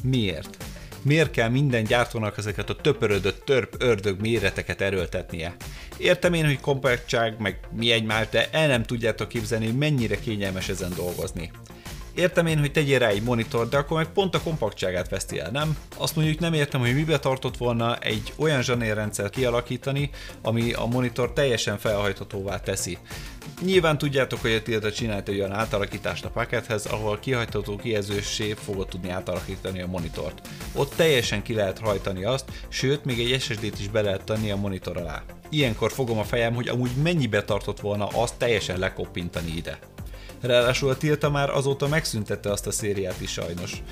Miért? 0.03 0.57
Miért 1.07 1.31
kell 1.31 1.49
minden 1.49 1.83
gyártónak 1.83 2.37
ezeket 2.37 2.69
a 2.69 2.75
töpörödött 2.75 3.45
törp 3.45 3.75
ördög 3.79 4.21
méreteket 4.21 4.81
erőltetnie? 4.81 5.55
Értem 5.97 6.33
én, 6.33 6.45
hogy 6.45 6.59
kompaktság, 6.59 7.39
meg 7.39 7.59
mi 7.75 7.91
egymás, 7.91 8.29
de 8.29 8.49
el 8.51 8.67
nem 8.67 8.83
tudjátok 8.83 9.27
képzelni, 9.27 9.71
mennyire 9.71 10.19
kényelmes 10.19 10.69
ezen 10.69 10.91
dolgozni. 10.95 11.51
Értem 12.17 12.45
én, 12.45 12.59
hogy 12.59 12.71
tegyél 12.71 12.99
rá 12.99 13.07
egy 13.07 13.23
monitor, 13.23 13.69
de 13.69 13.77
akkor 13.77 13.97
meg 13.97 14.07
pont 14.07 14.35
a 14.35 14.41
kompaktságát 14.41 15.09
veszti 15.09 15.39
el, 15.39 15.51
nem? 15.51 15.77
Azt 15.97 16.15
mondjuk 16.15 16.39
nem 16.39 16.53
értem, 16.53 16.79
hogy 16.79 16.93
mibe 16.93 17.19
tartott 17.19 17.57
volna 17.57 17.97
egy 17.97 18.33
olyan 18.35 18.61
zsanérrendszert 18.61 19.33
kialakítani, 19.33 20.09
ami 20.41 20.73
a 20.73 20.85
monitor 20.85 21.33
teljesen 21.33 21.77
felhajthatóvá 21.77 22.59
teszi. 22.59 22.97
Nyilván 23.61 23.97
tudjátok, 23.97 24.41
hogy 24.41 24.51
a 24.51 24.61
Tilta 24.61 24.91
csinált 24.91 25.27
egy 25.27 25.39
olyan 25.39 25.51
átalakítást 25.51 26.25
a 26.25 26.29
pakethez, 26.29 26.85
ahol 26.85 27.19
kihagyható 27.19 27.75
kijelzősé 27.75 28.53
fogod 28.53 28.87
tudni 28.87 29.09
átalakítani 29.09 29.81
a 29.81 29.87
monitort. 29.87 30.47
Ott 30.73 30.93
teljesen 30.95 31.43
ki 31.43 31.53
lehet 31.53 31.79
hajtani 31.79 32.23
azt, 32.23 32.45
sőt, 32.67 33.05
még 33.05 33.19
egy 33.19 33.41
SSD-t 33.41 33.79
is 33.79 33.89
be 33.89 34.01
lehet 34.01 34.23
tenni 34.23 34.51
a 34.51 34.55
monitor 34.55 34.97
alá. 34.97 35.23
Ilyenkor 35.49 35.91
fogom 35.91 36.17
a 36.17 36.23
fejem, 36.23 36.53
hogy 36.53 36.67
amúgy 36.67 36.91
mennyibe 37.03 37.43
tartott 37.43 37.79
volna 37.79 38.07
azt 38.07 38.37
teljesen 38.37 38.79
lekoppintani 38.79 39.51
ide. 39.55 39.79
Ráadásul 40.41 40.89
a 40.89 40.97
Tilta 40.97 41.29
már 41.29 41.49
azóta 41.49 41.87
megszüntette 41.87 42.51
azt 42.51 42.67
a 42.67 42.71
szériát 42.71 43.21
is 43.21 43.31
sajnos. 43.31 43.83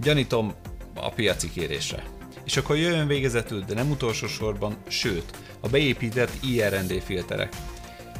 Gyanítom 0.00 0.54
a 0.94 1.08
piaci 1.08 1.50
kérésre. 1.50 2.04
És 2.44 2.56
akkor 2.56 2.76
jöjjön 2.76 3.06
végezetül, 3.06 3.60
de 3.60 3.74
nem 3.74 3.90
utolsó 3.90 4.26
sorban, 4.26 4.76
sőt, 4.88 5.36
a 5.60 5.68
beépített 5.68 6.30
IRND 6.42 7.02
filterek. 7.04 7.56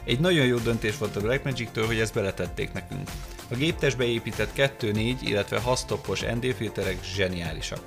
Egy 0.05 0.21
nagyon 0.21 0.47
jó 0.47 0.57
döntés 0.57 0.99
volt 0.99 1.17
a 1.17 1.21
Blackmagic-től, 1.21 1.87
hogy 1.87 1.99
ezt 1.99 2.15
beletették 2.15 2.73
nekünk. 2.73 3.09
A 3.51 3.55
géptestbe 3.55 4.05
épített 4.05 4.51
2-4, 4.57 5.17
illetve 5.21 5.61
6 5.61 5.79
stoppos 5.79 6.21
ND 6.21 6.55
filterek 6.57 7.05
zseniálisak. 7.15 7.81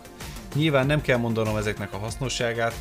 Nyilván 0.55 0.85
nem 0.85 1.01
kell 1.01 1.17
mondanom 1.17 1.57
ezeknek 1.57 1.93
a 1.93 1.97
hasznosságát, 1.97 2.73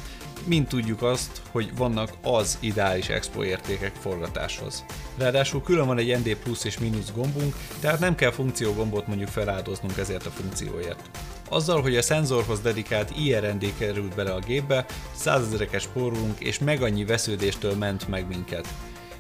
mind 0.45 0.67
tudjuk 0.67 1.03
azt, 1.03 1.43
hogy 1.51 1.77
vannak 1.77 2.11
az 2.23 2.59
ideális 2.61 3.09
expo 3.09 3.45
értékek 3.45 3.93
forgatáshoz. 3.95 4.85
Ráadásul 5.19 5.63
külön 5.63 5.87
van 5.87 5.99
egy 5.99 6.19
ND 6.19 6.35
plusz 6.35 6.65
és 6.65 6.79
mínusz 6.79 7.13
gombunk, 7.15 7.55
tehát 7.81 8.01
nem 8.01 8.15
kell 8.15 8.31
funkciógombot 8.31 9.07
mondjuk 9.07 9.29
feláldoznunk 9.29 9.99
ezért 9.99 10.27
a 10.27 10.31
funkcióért. 10.31 11.11
Azzal, 11.49 11.83
hogy 11.83 11.97
a 11.97 12.03
szenzorhoz 12.03 12.61
dedikált 12.61 13.13
IRND 13.19 13.73
került 13.79 14.15
bele 14.15 14.33
a 14.33 14.39
gépbe, 14.39 14.85
százezereket 15.15 15.81
spórolunk 15.81 16.41
és 16.41 16.59
meg 16.59 16.83
annyi 16.83 17.05
vesződéstől 17.05 17.75
ment 17.75 18.09
meg 18.09 18.29
minket 18.29 18.69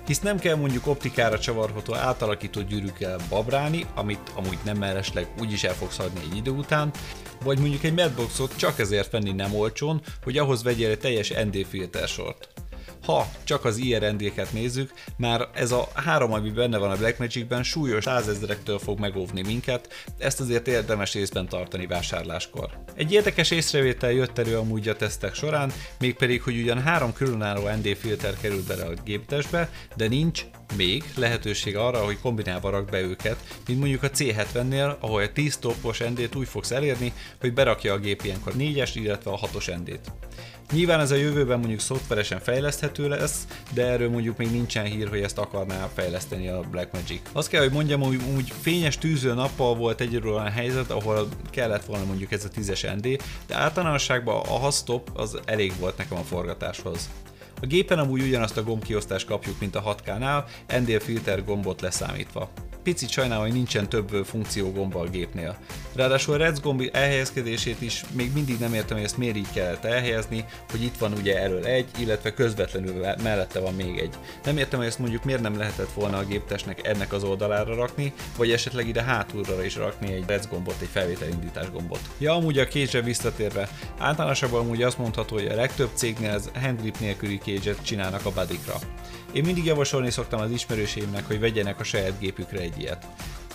hisz 0.07 0.21
nem 0.21 0.39
kell 0.39 0.57
mondjuk 0.57 0.87
optikára 0.87 1.39
csavarható 1.39 1.95
átalakító 1.95 2.61
gyűrűkkel 2.61 3.19
babrálni, 3.29 3.87
amit 3.95 4.33
amúgy 4.35 4.59
nem 4.65 4.77
mellesleg 4.77 5.29
úgyis 5.41 5.65
el 5.65 5.75
fogsz 5.75 5.99
adni 5.99 6.21
egy 6.31 6.37
idő 6.37 6.51
után, 6.51 6.91
vagy 7.45 7.59
mondjuk 7.59 7.83
egy 7.83 7.95
Madboxot 7.95 8.57
csak 8.57 8.79
ezért 8.79 9.11
venni 9.11 9.33
nem 9.33 9.55
olcsón, 9.55 10.01
hogy 10.23 10.39
ahhoz 10.39 10.63
vegyél 10.63 10.91
egy 10.91 10.99
teljes 10.99 11.33
ND 11.45 11.67
filtersort 11.69 12.49
ha 13.07 13.29
csak 13.45 13.65
az 13.65 13.77
IRND-ket 13.77 14.53
nézzük, 14.53 14.93
már 15.17 15.49
ez 15.55 15.71
a 15.71 15.89
három, 15.95 16.33
ami 16.33 16.51
benne 16.51 16.79
van 16.79 16.91
a 16.91 16.97
Blackmagic-ben, 16.97 17.63
súlyos 17.63 18.05
százezerektől 18.05 18.79
fog 18.79 18.99
megóvni 18.99 19.43
minket, 19.43 20.05
ezt 20.19 20.41
azért 20.41 20.69
érdemes 20.69 21.15
észben 21.15 21.49
tartani 21.49 21.87
vásárláskor. 21.87 22.71
Egy 22.95 23.13
érdekes 23.13 23.51
észrevétel 23.51 24.13
jött 24.13 24.39
elő 24.39 24.59
amúgy 24.59 24.89
a 24.89 24.97
tesztek 24.97 25.35
során, 25.35 25.73
mégpedig, 25.99 26.43
hogy 26.43 26.61
ugyan 26.61 26.83
három 26.83 27.13
különálló 27.13 27.69
ND 27.69 27.97
filter 27.97 28.35
került 28.41 28.67
bele 28.67 28.85
a 28.85 28.93
géptestbe, 29.05 29.71
de 29.97 30.09
nincs 30.09 30.45
még 30.77 31.05
lehetőség 31.17 31.77
arra, 31.77 32.05
hogy 32.05 32.21
kombinálva 32.21 32.71
rak 32.71 32.91
be 32.91 33.01
őket, 33.01 33.37
mint 33.67 33.79
mondjuk 33.79 34.03
a 34.03 34.11
C70-nél, 34.11 34.99
ahol 34.99 35.23
egy 35.23 35.33
10 35.33 35.57
topos 35.57 35.99
ND-t 35.99 36.35
úgy 36.35 36.49
fogsz 36.49 36.71
elérni, 36.71 37.13
hogy 37.41 37.53
berakja 37.53 37.93
a 37.93 37.99
gép 37.99 38.25
ilyenkor 38.25 38.53
4-es, 38.59 38.91
illetve 38.95 39.31
a 39.31 39.39
6-os 39.39 39.79
ND-t. 39.79 40.13
Nyilván 40.73 41.01
ez 41.01 41.11
a 41.11 41.15
jövőben 41.15 41.59
mondjuk 41.59 41.81
szoftveresen 41.81 42.41
fejleszthető 42.41 43.09
lesz, 43.09 43.47
de 43.75 43.87
erről 43.87 44.11
mondjuk 44.11 44.37
még 44.37 44.51
nincsen 44.51 44.85
hír, 44.85 45.09
hogy 45.09 45.21
ezt 45.21 45.39
akarná 45.39 45.91
fejleszteni 45.95 46.49
a 46.49 46.61
Blackmagic. 46.71 47.21
Azt 47.33 47.49
kell, 47.49 47.61
hogy 47.63 47.73
mondjam, 47.73 48.01
hogy 48.01 48.21
úgy 48.37 48.53
fényes 48.61 48.99
tűző 48.99 49.35
nappal 49.35 49.75
volt 49.75 50.01
egyről 50.01 50.33
olyan 50.33 50.51
helyzet, 50.51 50.91
ahol 50.91 51.29
kellett 51.51 51.85
volna 51.85 52.05
mondjuk 52.05 52.33
ez 52.33 52.45
a 52.45 52.61
10-es 52.61 52.95
ND, 52.97 53.23
de 53.47 53.55
általánosságban 53.55 54.41
a 54.47 54.59
hasztop 54.59 55.11
az 55.15 55.39
elég 55.45 55.73
volt 55.79 55.97
nekem 55.97 56.19
a 56.19 56.23
forgatáshoz. 56.23 57.11
A 57.61 57.67
gépen 57.67 57.99
amúgy 57.99 58.23
ugyanazt 58.23 58.57
a 58.57 58.63
gombkiosztást 58.63 59.27
kapjuk, 59.27 59.61
mint 59.61 59.77
a 59.77 59.97
6K-nál, 60.05 60.45
ND 60.81 61.03
filter 61.03 61.45
gombot 61.45 61.81
leszámítva 61.81 62.51
picit 62.87 63.11
sajnálom, 63.11 63.45
hogy 63.45 63.53
nincsen 63.53 63.89
több 63.89 64.25
funkció 64.25 64.73
gomba 64.73 65.01
a 65.01 65.09
gépnél. 65.09 65.57
Ráadásul 65.95 66.35
a 66.35 66.37
Reds 66.37 66.61
gomb 66.61 66.89
elhelyezkedését 66.93 67.81
is 67.81 68.05
még 68.13 68.33
mindig 68.33 68.59
nem 68.59 68.75
értem, 68.75 68.97
hogy 68.97 69.07
ezt 69.07 69.17
miért 69.17 69.37
így 69.37 69.51
kellett 69.55 69.85
elhelyezni, 69.85 70.45
hogy 70.71 70.83
itt 70.83 70.99
van 70.99 71.13
ugye 71.13 71.39
elől 71.39 71.65
egy, 71.65 71.87
illetve 71.99 72.35
közvetlenül 72.35 73.07
mellette 73.23 73.61
van 73.61 73.75
még 73.75 73.99
egy. 73.99 74.15
Nem 74.45 74.59
értem, 74.59 74.79
hogy 74.79 74.89
ezt 74.89 74.99
mondjuk 74.99 75.25
miért 75.25 75.41
nem 75.41 75.59
lehetett 75.59 75.93
volna 75.93 76.17
a 76.17 76.25
géptestnek 76.25 76.87
ennek 76.87 77.13
az 77.13 77.25
oldalára 77.25 77.75
rakni, 77.75 78.13
vagy 78.37 78.51
esetleg 78.51 78.89
ide 78.89 79.03
hátulra 79.03 79.65
is 79.65 79.77
rakni 79.77 80.13
egy 80.13 80.25
Reds 80.27 80.49
gombot, 80.49 80.81
egy 80.81 80.89
felvételindítás 80.93 81.71
gombot. 81.71 82.01
Ja, 82.19 82.35
amúgy 82.35 82.59
a 82.59 82.67
cage 82.67 83.01
visszatérve, 83.01 83.69
általánosabban 83.99 84.61
amúgy 84.61 84.83
azt 84.83 84.99
mondható, 84.99 85.35
hogy 85.35 85.47
a 85.47 85.55
legtöbb 85.55 85.91
cégnél 85.95 86.31
ez 86.31 86.51
handgrip 86.63 86.99
nélküli 86.99 87.39
cage 87.39 87.75
csinálnak 87.83 88.27
a 88.27 88.31
badikra. 88.31 88.75
Én 89.33 89.45
mindig 89.45 89.65
javasolni 89.65 90.11
szoktam 90.11 90.41
az 90.41 90.51
ismerőseimnek, 90.51 91.27
hogy 91.27 91.41
vegyenek 91.41 91.81
a 91.81 91.85
saját 91.85 92.19
gépükre 92.19 92.61
egy 92.61 92.76
ilyet. 92.79 93.07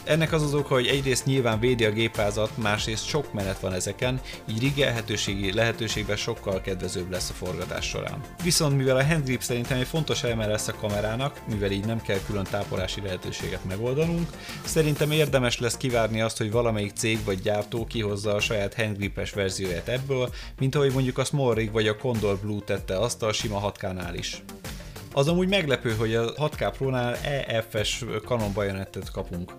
Ennek 0.04 0.32
az 0.32 0.44
az 0.44 0.54
oka, 0.54 0.74
hogy 0.74 0.88
egyrészt 0.88 1.25
nyilván 1.25 1.60
védi 1.60 1.86
a 1.86 1.92
gépázat, 1.92 2.58
másrészt 2.58 3.08
sok 3.08 3.34
menet 3.34 3.60
van 3.60 3.74
ezeken, 3.74 4.22
így 4.50 4.60
rigelhetőségi 4.60 5.54
lehetőségben 5.54 6.16
sokkal 6.16 6.62
kedvezőbb 6.62 7.12
lesz 7.12 7.30
a 7.30 7.34
forgatás 7.34 7.86
során. 7.86 8.22
Viszont 8.44 8.78
mivel 8.78 8.98
a 8.98 9.06
handgrip 9.06 9.42
szerintem 9.42 9.78
egy 9.78 9.88
fontos 9.88 10.24
eleme 10.24 10.48
lesz 10.48 10.68
a 10.68 10.75
kamerának, 10.75 11.42
mivel 11.50 11.72
így 11.72 11.86
nem 11.86 12.01
kell 12.01 12.20
külön 12.25 12.44
tápolási 12.44 13.01
lehetőséget 13.01 13.66
megoldanunk, 13.66 14.30
szerintem 14.66 15.12
érdemes 15.12 15.60
lesz 15.60 15.78
kivárni 15.78 16.22
azt, 16.22 16.38
hogy 16.38 16.51
valamelyik 16.51 16.94
cég 16.96 17.24
vagy 17.25 17.42
gyártó 17.42 17.86
kihozza 17.86 18.34
a 18.36 18.40
saját 18.40 18.74
handgripes 18.74 19.32
verzióját 19.32 19.88
ebből, 19.88 20.30
mint 20.60 20.75
ahogy 20.75 20.94
mondjuk 20.94 21.18
a 21.18 21.24
Smallrig 21.24 21.72
vagy 21.72 21.88
a 21.88 21.98
Condor 21.98 22.38
Blue 22.38 22.62
tette 22.66 23.00
azt 23.00 23.24
a 23.24 23.34
sima 23.34 23.72
6K-nál 23.72 24.13
is. 24.18 24.44
Az 25.13 25.27
amúgy 25.27 25.48
meglepő, 25.48 25.96
hogy 25.96 26.15
a 26.15 26.34
6K 26.34 26.74
Pro-nál 26.77 27.15
EF-es 27.48 28.06
Canon 28.25 28.53
bajonettet 28.53 29.12
kapunk. 29.12 29.51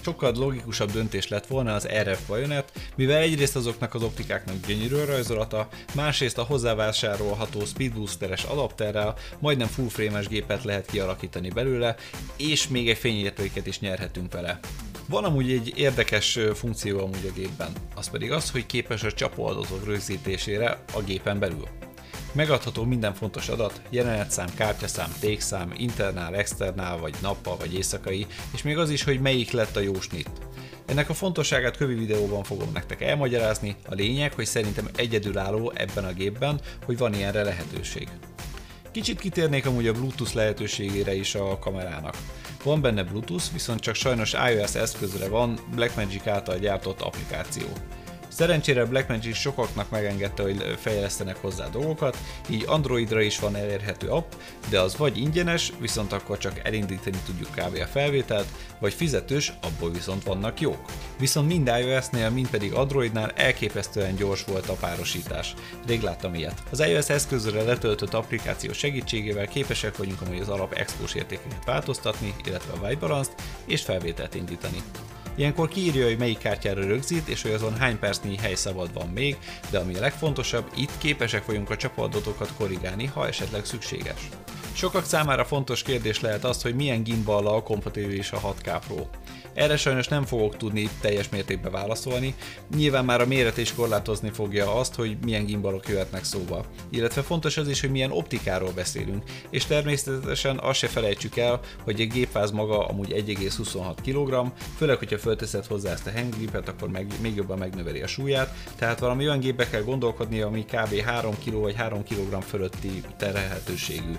Sokkal 0.00 0.32
logikusabb 0.36 0.90
döntés 0.90 1.28
lett 1.28 1.46
volna 1.46 1.74
az 1.74 1.88
RF 2.02 2.26
bajonet, 2.26 2.72
mivel 2.96 3.20
egyrészt 3.20 3.56
azoknak 3.56 3.94
az 3.94 4.02
optikáknak 4.02 4.66
gyönyörű 4.66 5.04
rajzolata, 5.04 5.68
másrészt 5.94 6.38
a 6.38 6.42
hozzávásárolható 6.42 7.64
speedboosteres 7.64 8.44
adapterrel 8.44 9.14
majdnem 9.38 9.66
full 9.66 9.88
frame 9.88 10.20
gépet 10.28 10.64
lehet 10.64 10.86
kialakítani 10.86 11.48
belőle, 11.48 11.96
és 12.36 12.68
még 12.68 12.88
egy 12.90 12.98
fényértéket 12.98 13.66
is 13.66 13.80
nyerhetünk 13.80 14.32
vele. 14.32 14.58
Van 15.08 15.24
amúgy 15.24 15.52
egy 15.52 15.72
érdekes 15.76 16.38
funkció 16.54 16.98
amúgy 16.98 17.26
a 17.28 17.32
gépben, 17.34 17.72
az 17.94 18.10
pedig 18.10 18.32
az, 18.32 18.50
hogy 18.50 18.66
képes 18.66 19.02
a 19.02 19.12
csapóadatok 19.12 19.84
rögzítésére 19.84 20.78
a 20.94 21.00
gépen 21.02 21.38
belül. 21.38 21.89
Megadható 22.32 22.84
minden 22.84 23.14
fontos 23.14 23.48
adat, 23.48 23.80
jelenetszám, 23.88 24.48
kártyaszám, 24.54 25.12
tékszám, 25.20 25.72
internál, 25.76 26.34
externál, 26.34 26.98
vagy 26.98 27.14
nappal, 27.22 27.56
vagy 27.56 27.74
éjszakai, 27.74 28.26
és 28.54 28.62
még 28.62 28.78
az 28.78 28.90
is, 28.90 29.04
hogy 29.04 29.20
melyik 29.20 29.50
lett 29.50 29.76
a 29.76 29.80
jó 29.80 30.00
snit. 30.00 30.30
Ennek 30.86 31.08
a 31.08 31.14
fontosságát 31.14 31.76
kövi 31.76 31.94
videóban 31.94 32.42
fogom 32.42 32.68
nektek 32.72 33.00
elmagyarázni, 33.00 33.76
a 33.88 33.94
lényeg, 33.94 34.32
hogy 34.32 34.46
szerintem 34.46 34.88
egyedülálló 34.96 35.72
ebben 35.74 36.04
a 36.04 36.12
gépben, 36.12 36.60
hogy 36.84 36.98
van 36.98 37.14
ilyenre 37.14 37.42
lehetőség. 37.42 38.08
Kicsit 38.90 39.20
kitérnék 39.20 39.66
amúgy 39.66 39.86
a 39.86 39.92
Bluetooth 39.92 40.34
lehetőségére 40.34 41.14
is 41.14 41.34
a 41.34 41.58
kamerának. 41.58 42.16
Van 42.64 42.80
benne 42.80 43.04
Bluetooth, 43.04 43.52
viszont 43.52 43.80
csak 43.80 43.94
sajnos 43.94 44.32
iOS 44.32 44.74
eszközre 44.74 45.28
van 45.28 45.58
Blackmagic 45.74 46.26
által 46.26 46.58
gyártott 46.58 47.00
applikáció. 47.00 47.66
Szerencsére 48.30 48.84
Blackmagic 48.84 49.36
sokaknak 49.36 49.90
megengedte, 49.90 50.42
hogy 50.42 50.76
fejlesztenek 50.78 51.36
hozzá 51.36 51.68
dolgokat, 51.68 52.16
így 52.48 52.64
Androidra 52.66 53.20
is 53.20 53.38
van 53.38 53.56
elérhető 53.56 54.08
app, 54.08 54.32
de 54.68 54.80
az 54.80 54.96
vagy 54.96 55.18
ingyenes, 55.18 55.72
viszont 55.80 56.12
akkor 56.12 56.38
csak 56.38 56.60
elindítani 56.62 57.16
tudjuk 57.26 57.50
kb. 57.50 57.78
a 57.82 57.86
felvételt, 57.86 58.46
vagy 58.78 58.92
fizetős, 58.94 59.52
abból 59.62 59.90
viszont 59.90 60.24
vannak 60.24 60.60
jók. 60.60 60.84
Viszont 61.18 61.48
mind 61.48 61.70
iOS-nél, 61.80 62.30
mind 62.30 62.50
pedig 62.50 62.72
Androidnál 62.72 63.30
elképesztően 63.30 64.14
gyors 64.14 64.44
volt 64.44 64.68
a 64.68 64.72
párosítás. 64.80 65.54
Rég 65.86 66.02
láttam 66.02 66.34
ilyet. 66.34 66.62
Az 66.70 66.80
iOS 66.80 67.08
eszközre 67.08 67.62
letöltött 67.62 68.14
applikáció 68.14 68.72
segítségével 68.72 69.48
képesek 69.48 69.96
vagyunk 69.96 70.20
amúgy 70.20 70.40
az 70.40 70.48
alap 70.48 70.72
expós 70.72 71.14
értékeket 71.14 71.64
változtatni, 71.64 72.34
illetve 72.44 72.72
a 72.72 72.86
white 72.86 73.26
és 73.64 73.82
felvételt 73.82 74.34
indítani. 74.34 74.82
Ilyenkor 75.34 75.68
kiírja, 75.68 76.04
hogy 76.06 76.18
melyik 76.18 76.38
kártyára 76.38 76.86
rögzít, 76.86 77.28
és 77.28 77.42
hogy 77.42 77.50
azon 77.50 77.76
hány 77.76 77.98
percnyi 77.98 78.36
hely 78.36 78.54
szabad 78.54 78.92
van 78.92 79.08
még, 79.08 79.36
de 79.70 79.78
ami 79.78 79.94
a 79.94 80.00
legfontosabb, 80.00 80.70
itt 80.76 80.98
képesek 80.98 81.46
vagyunk 81.46 81.70
a 81.70 81.76
csapadatokat 81.76 82.52
korrigálni, 82.56 83.06
ha 83.06 83.26
esetleg 83.26 83.64
szükséges. 83.64 84.28
Sokak 84.72 85.04
számára 85.04 85.44
fontos 85.44 85.82
kérdés 85.82 86.20
lehet 86.20 86.44
az, 86.44 86.62
hogy 86.62 86.74
milyen 86.74 87.02
gimballal 87.02 87.62
kompatibilis 87.62 88.32
a 88.32 88.40
6K 88.40 88.80
Pro. 88.86 89.06
Erre 89.54 89.76
sajnos 89.76 90.08
nem 90.08 90.24
fogok 90.24 90.56
tudni 90.56 90.88
teljes 91.00 91.28
mértékben 91.28 91.72
válaszolni, 91.72 92.34
nyilván 92.76 93.04
már 93.04 93.20
a 93.20 93.26
méret 93.26 93.56
is 93.56 93.74
korlátozni 93.74 94.30
fogja 94.30 94.74
azt, 94.74 94.94
hogy 94.94 95.16
milyen 95.24 95.44
gimbalok 95.44 95.88
jöhetnek 95.88 96.24
szóba. 96.24 96.64
Illetve 96.90 97.22
fontos 97.22 97.56
az 97.56 97.68
is, 97.68 97.80
hogy 97.80 97.90
milyen 97.90 98.10
optikáról 98.10 98.72
beszélünk, 98.72 99.22
és 99.50 99.64
természetesen 99.64 100.58
azt 100.58 100.78
se 100.78 100.86
felejtsük 100.86 101.36
el, 101.36 101.60
hogy 101.84 102.00
a 102.00 102.04
gépfáz 102.04 102.50
maga 102.50 102.86
amúgy 102.86 103.12
1,26 103.26 103.94
kg, 104.04 104.52
főleg, 104.76 104.98
hogyha 104.98 105.18
fölteszed 105.18 105.66
hozzá 105.66 105.92
ezt 105.92 106.06
a 106.06 106.12
handgripet, 106.12 106.68
akkor 106.68 106.88
meg, 106.88 107.12
még 107.20 107.34
jobban 107.34 107.58
megnöveli 107.58 108.00
a 108.00 108.06
súlyát, 108.06 108.54
tehát 108.76 108.98
valami 108.98 109.24
olyan 109.24 109.40
gépbe 109.40 109.68
kell 109.68 109.82
gondolkodni, 109.82 110.40
ami 110.40 110.64
kb. 110.64 111.00
3 111.00 111.34
kg 111.44 111.52
vagy 111.52 111.74
3 111.76 112.04
kg 112.04 112.42
fölötti 112.42 113.02
terhelhetőségű. 113.16 114.12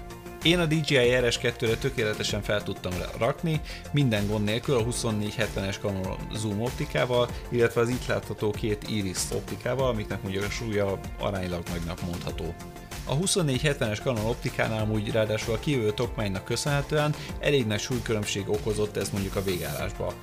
Én 0.44 0.60
a 0.60 0.66
DJI 0.66 0.98
RS2-re 0.98 1.76
tökéletesen 1.76 2.42
fel 2.42 2.64
tudtam 2.64 2.92
rakni, 3.18 3.62
minden 3.92 4.28
gond 4.28 4.44
nélkül 4.44 4.76
a 4.76 4.84
2470-es 4.84 5.80
Canon 5.82 6.18
zoom 6.34 6.62
optikával, 6.62 7.30
illetve 7.50 7.82
az 7.82 7.90
itt 7.90 8.06
látható 8.06 8.52
két 8.52 8.90
iris 8.90 9.18
optikával, 9.34 9.88
amiknek 9.88 10.22
mondjuk 10.22 10.44
a 10.44 10.50
súlya 10.50 11.00
aránylag 11.20 11.64
nagynak 11.70 12.02
mondható. 12.02 12.54
A 13.06 13.18
2470-es 13.18 14.02
Canon 14.02 14.26
optikánál 14.26 14.90
úgy 14.90 15.12
ráadásul 15.12 15.54
a 15.54 15.60
kijövő 15.60 15.92
tokmánynak 15.92 16.46
köszönhetően 16.46 17.16
elég 17.40 17.68
nagy 17.68 17.80
súlykülönbség 17.80 18.50
okozott 18.50 18.98
ez 18.98 19.10
mondjuk 19.10 19.36
a 19.36 19.44
végállásba. 19.44 20.14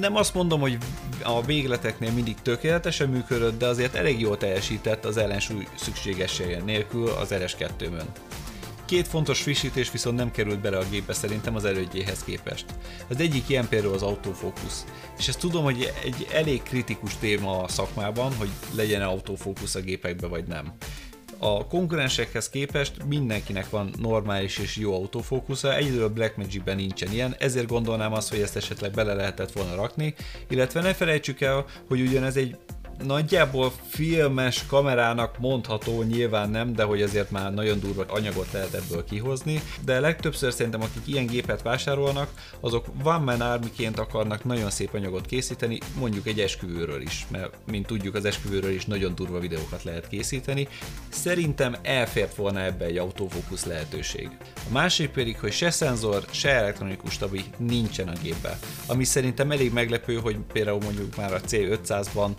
Nem 0.00 0.16
azt 0.16 0.34
mondom, 0.34 0.60
hogy 0.60 0.78
a 1.22 1.42
végleteknél 1.42 2.12
mindig 2.12 2.36
tökéletesen 2.42 3.08
működött, 3.08 3.58
de 3.58 3.66
azért 3.66 3.94
elég 3.94 4.20
jól 4.20 4.36
teljesített 4.36 5.04
az 5.04 5.16
ellensúly 5.16 5.66
szükségessége 5.74 6.62
nélkül 6.62 7.08
az 7.08 7.28
RS2-mön. 7.30 8.06
Két 8.86 9.08
fontos 9.08 9.42
frissítés 9.42 9.90
viszont 9.90 10.16
nem 10.16 10.30
került 10.30 10.60
bele 10.60 10.78
a 10.78 10.88
gépbe 10.90 11.12
szerintem 11.12 11.54
az 11.54 11.64
elődjéhez 11.64 12.24
képest. 12.24 12.64
Az 13.08 13.20
egyik 13.20 13.48
ilyen 13.48 13.68
például 13.68 13.94
az 13.94 14.02
autofókusz. 14.02 14.84
És 15.18 15.28
ezt 15.28 15.38
tudom, 15.38 15.64
hogy 15.64 15.92
egy 16.04 16.26
elég 16.32 16.62
kritikus 16.62 17.16
téma 17.18 17.62
a 17.62 17.68
szakmában, 17.68 18.34
hogy 18.34 18.48
legyen 18.74 19.02
autofókusz 19.02 19.74
a 19.74 19.80
gépekbe 19.80 20.26
vagy 20.26 20.44
nem. 20.44 20.72
A 21.38 21.66
konkurensekhez 21.66 22.48
képest 22.48 23.04
mindenkinek 23.04 23.70
van 23.70 23.90
normális 24.00 24.58
és 24.58 24.76
jó 24.76 24.94
autofókusza, 24.94 25.76
egyedül 25.76 26.02
a 26.02 26.12
Blackmagic-ben 26.12 26.76
nincsen 26.76 27.12
ilyen, 27.12 27.34
ezért 27.38 27.66
gondolnám 27.66 28.12
azt, 28.12 28.30
hogy 28.30 28.40
ezt 28.40 28.56
esetleg 28.56 28.90
bele 28.90 29.14
lehetett 29.14 29.52
volna 29.52 29.74
rakni, 29.74 30.14
illetve 30.48 30.80
ne 30.80 30.94
felejtsük 30.94 31.40
el, 31.40 31.64
hogy 31.88 32.00
ugyanez 32.00 32.36
egy 32.36 32.56
nagyjából 33.04 33.72
filmes 33.88 34.66
kamerának 34.66 35.38
mondható, 35.38 36.02
nyilván 36.02 36.50
nem, 36.50 36.72
de 36.72 36.82
hogy 36.82 37.02
azért 37.02 37.30
már 37.30 37.54
nagyon 37.54 37.80
durva 37.80 38.04
anyagot 38.08 38.52
lehet 38.52 38.74
ebből 38.74 39.04
kihozni, 39.04 39.62
de 39.84 40.00
legtöbbször 40.00 40.52
szerintem 40.52 40.82
akik 40.82 41.02
ilyen 41.04 41.26
gépet 41.26 41.62
vásárolnak, 41.62 42.30
azok 42.60 42.86
One 43.04 43.18
Man 43.18 43.40
Army-ként 43.40 43.98
akarnak 43.98 44.44
nagyon 44.44 44.70
szép 44.70 44.94
anyagot 44.94 45.26
készíteni, 45.26 45.78
mondjuk 45.98 46.26
egy 46.26 46.40
esküvőről 46.40 47.00
is, 47.00 47.26
mert 47.30 47.56
mint 47.70 47.86
tudjuk 47.86 48.14
az 48.14 48.24
esküvőről 48.24 48.70
is 48.70 48.84
nagyon 48.84 49.14
durva 49.14 49.38
videókat 49.38 49.82
lehet 49.82 50.08
készíteni. 50.08 50.68
Szerintem 51.08 51.76
elfért 51.82 52.34
volna 52.34 52.62
ebbe 52.62 52.84
egy 52.84 52.96
autofókusz 52.96 53.64
lehetőség. 53.64 54.30
A 54.68 54.72
másik 54.72 55.10
pedig, 55.10 55.38
hogy 55.38 55.52
se 55.52 55.70
szenzor, 55.70 56.24
se 56.30 56.50
elektronikus 56.50 57.12
stabi 57.12 57.44
nincsen 57.56 58.08
a 58.08 58.12
gépben, 58.22 58.58
ami 58.86 59.04
szerintem 59.04 59.50
elég 59.50 59.72
meglepő, 59.72 60.14
hogy 60.14 60.36
például 60.52 60.80
mondjuk 60.82 61.16
már 61.16 61.34
a 61.34 61.40
C500-ban 61.40 62.30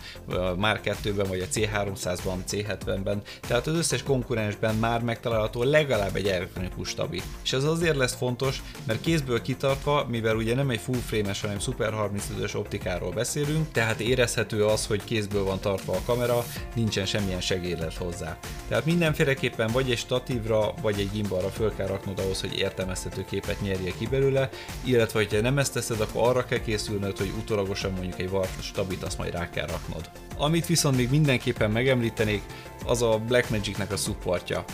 a 0.48 0.54
Mark 0.56 0.80
2-ben, 0.84 1.26
vagy 1.28 1.40
a 1.40 1.46
C300-ban, 1.54 2.36
C70-ben, 2.50 3.22
tehát 3.40 3.66
az 3.66 3.74
összes 3.74 4.02
konkurensben 4.02 4.74
már 4.74 5.02
megtalálható 5.02 5.62
legalább 5.62 6.16
egy 6.16 6.28
elektronikus 6.28 6.88
stabi. 6.88 7.22
És 7.44 7.52
ez 7.52 7.64
azért 7.64 7.96
lesz 7.96 8.14
fontos, 8.14 8.62
mert 8.84 9.00
kézből 9.00 9.42
kitartva, 9.42 10.06
mivel 10.08 10.36
ugye 10.36 10.54
nem 10.54 10.70
egy 10.70 10.80
full 10.80 10.98
frame-es, 11.06 11.40
hanem 11.40 11.58
Super 11.58 11.92
35-ös 11.94 12.56
optikáról 12.56 13.10
beszélünk, 13.10 13.72
tehát 13.72 14.00
érezhető 14.00 14.64
az, 14.64 14.86
hogy 14.86 15.04
kézből 15.04 15.44
van 15.44 15.60
tartva 15.60 15.92
a 15.92 16.02
kamera, 16.06 16.44
nincsen 16.74 17.06
semmilyen 17.06 17.40
segédlet 17.40 17.94
hozzá. 17.94 18.38
Tehát 18.68 18.84
mindenféleképpen 18.84 19.70
vagy 19.72 19.90
egy 19.90 19.98
statívra, 19.98 20.74
vagy 20.82 20.98
egy 20.98 21.10
gimbalra 21.12 21.48
föl 21.48 21.74
kell 21.74 21.86
raknod 21.86 22.18
ahhoz, 22.18 22.40
hogy 22.40 22.58
értelmezhető 22.58 23.24
képet 23.24 23.60
nyerje 23.60 23.92
ki 23.98 24.06
belőle, 24.06 24.48
illetve 24.84 25.26
ha 25.30 25.40
nem 25.40 25.58
ezt 25.58 25.72
teszed, 25.72 26.00
akkor 26.00 26.28
arra 26.28 26.44
kell 26.44 26.60
készülnöd, 26.60 27.18
hogy 27.18 27.32
utólagosan 27.38 27.92
mondjuk 27.92 28.18
egy 28.18 28.30
VAR 28.30 28.48
stabit 28.60 29.02
azt 29.02 29.18
majd 29.18 29.32
rá 29.32 29.50
kell 29.50 29.66
raknod. 29.66 30.10
Amit 30.38 30.66
viszont 30.66 30.96
még 30.96 31.10
mindenképpen 31.10 31.70
megemlítenék, 31.70 32.42
az 32.86 33.02
a 33.02 33.20
Blackmagic-nek 33.26 33.92
a 33.92 33.96
supportja. 33.96 34.64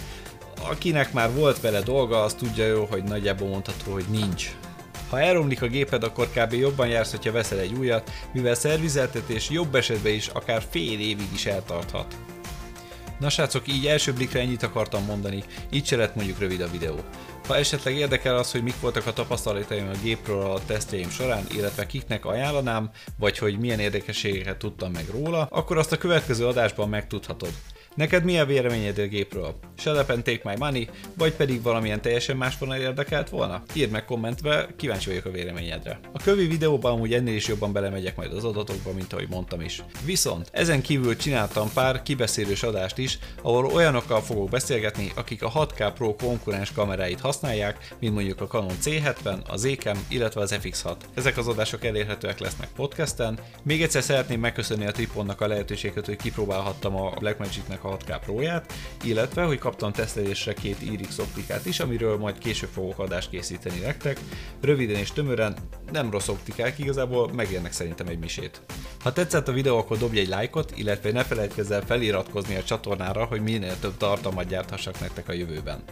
Akinek 0.63 1.13
már 1.13 1.35
volt 1.35 1.61
vele 1.61 1.81
dolga, 1.81 2.23
az 2.23 2.35
tudja 2.35 2.67
jó, 2.67 2.85
hogy 2.85 3.05
nagyjából 3.05 3.49
mondható, 3.49 3.93
hogy 3.93 4.05
nincs. 4.09 4.51
Ha 5.11 5.21
elromlik 5.21 5.63
a 5.63 5.67
géped, 5.67 6.03
akkor 6.03 6.29
kb. 6.35 6.53
jobban 6.53 6.89
jársz, 6.89 7.11
hogyha 7.11 7.33
veszel 7.33 7.59
egy 7.59 7.73
újat, 7.73 8.11
mivel 8.33 8.55
szervizeltetés 8.55 9.51
jobb 9.51 9.75
esetben 9.75 10.13
is 10.13 10.27
akár 10.27 10.63
fél 10.71 11.01
évig 11.01 11.29
is 11.35 11.47
eltarthat. 11.47 12.17
Na 13.19 13.29
srácok, 13.29 13.69
így 13.69 13.87
első 13.87 14.13
blikre 14.13 14.41
ennyit 14.41 14.63
akartam 14.63 15.05
mondani, 15.05 15.45
így 15.71 15.87
se 15.87 15.97
lett 15.97 16.15
mondjuk 16.15 16.39
rövid 16.39 16.61
a 16.61 16.71
videó. 16.71 16.97
Ha 17.47 17.57
esetleg 17.57 17.97
érdekel 17.97 18.37
az, 18.37 18.53
hogy 18.53 18.63
mik 18.63 18.81
voltak 18.81 19.07
a 19.07 19.13
tapasztalataim 19.13 19.89
a 19.89 20.03
gépről 20.03 20.41
a 20.41 20.65
tesztjeim 20.67 21.11
során, 21.11 21.45
illetve 21.51 21.87
kiknek 21.87 22.25
ajánlanám, 22.25 22.91
vagy 23.19 23.39
hogy 23.39 23.59
milyen 23.59 23.79
érdekességeket 23.79 24.57
tudtam 24.57 24.93
meg 24.93 25.05
róla, 25.11 25.47
akkor 25.51 25.79
azt 25.79 25.93
a 25.93 25.99
következő 25.99 26.47
adásban 26.47 26.89
megtudhatod. 26.89 27.53
Neked 27.95 28.25
mi 28.25 28.39
a 28.39 28.47
véleményed 28.47 28.99
a 28.99 29.07
gépről? 29.07 29.55
Shut 29.77 29.99
up 29.99 30.07
take 30.07 30.41
my 30.45 30.55
money, 30.59 30.89
vagy 31.17 31.33
pedig 31.33 31.63
valamilyen 31.63 32.01
teljesen 32.01 32.37
más 32.37 32.59
vonal 32.59 32.77
érdekelt 32.77 33.29
volna? 33.29 33.63
Írd 33.75 33.91
meg 33.91 34.05
kommentbe, 34.05 34.69
kíváncsi 34.77 35.09
vagyok 35.09 35.25
a 35.25 35.31
véleményedre. 35.31 36.01
A 36.13 36.23
kövi 36.23 36.47
videóban 36.47 36.93
amúgy 36.93 37.15
ennél 37.15 37.35
is 37.35 37.49
jobban 37.49 37.73
belemegyek 37.73 38.17
majd 38.17 38.33
az 38.33 38.45
adatokba, 38.45 38.93
mint 38.93 39.13
ahogy 39.13 39.29
mondtam 39.29 39.61
is. 39.61 39.83
Viszont 40.05 40.49
ezen 40.53 40.83
kívül 40.83 41.17
csináltam 41.17 41.73
pár 41.75 42.03
kibeszélős 42.03 42.63
adást 42.63 42.99
is, 42.99 43.19
ahol 43.43 43.67
olyanokkal 43.67 44.21
fogok 44.21 44.51
beszélgetni, 44.51 45.13
akik 45.15 45.43
a 45.43 45.51
6K 45.51 45.93
Pro 45.95 46.15
konkurens 46.15 46.73
kameráit 46.73 47.21
használják, 47.21 47.95
mint 47.99 48.15
mondjuk 48.15 48.41
a 48.41 48.47
Canon 48.47 48.77
C70, 48.83 49.47
az 49.49 49.65
Ecam, 49.65 50.07
illetve 50.09 50.41
az 50.41 50.59
FX6. 50.63 50.97
Ezek 51.15 51.37
az 51.37 51.49
adások 51.49 51.85
elérhetőek 51.85 52.39
lesznek 52.39 52.69
podcasten. 52.77 53.39
Még 53.63 53.83
egyszer 53.83 54.03
szeretném 54.03 54.41
megköszönni 54.41 54.87
a 54.87 54.93
Triponnak 54.93 55.41
a 55.41 55.47
lehetőséget, 55.47 56.07
hogy 56.07 56.17
kipróbálhattam 56.17 56.97
a 56.97 57.11
Blackmagic-nek 57.19 57.83
a 57.84 57.84
6K 57.85 58.21
Pro-ját, 58.25 58.73
illetve, 59.05 59.43
hogy 59.43 59.59
kaptam 59.59 59.93
tesztelésre 59.93 60.53
két 60.53 60.83
IRIX 60.83 61.19
optikát 61.19 61.67
is, 61.67 61.81
amiről 61.81 62.19
majd 62.19 62.39
később 62.39 62.69
fogok 62.69 62.99
adást 62.99 63.31
készíteni 63.31 63.79
nektek. 63.79 64.21
Röviden 64.61 64.97
és 64.97 65.13
tömören, 65.13 65.57
nem 65.93 66.11
rossz 66.11 66.29
optikák, 66.29 66.79
igazából 66.79 67.33
megérnek 67.33 67.73
szerintem 67.73 68.07
egy 68.07 68.19
misét. 68.19 68.61
Ha 69.01 69.13
tetszett 69.13 69.49
a 69.49 69.53
videó, 69.53 69.79
akkor 69.79 69.99
dobj 69.99 70.19
egy 70.19 70.29
lájkot, 70.29 70.73
illetve 70.77 71.13
ne 71.13 71.25
felejtkezz 71.25 71.71
el 71.71 71.83
feliratkozni 71.83 72.57
a 72.57 72.65
csatornára, 72.65 73.25
hogy 73.25 73.41
minél 73.41 73.79
több 73.81 73.97
tartalmat 73.97 74.47
gyárthassak 74.47 75.01
nektek 75.01 75.29
a 75.29 75.33
jövőben. 75.33 75.83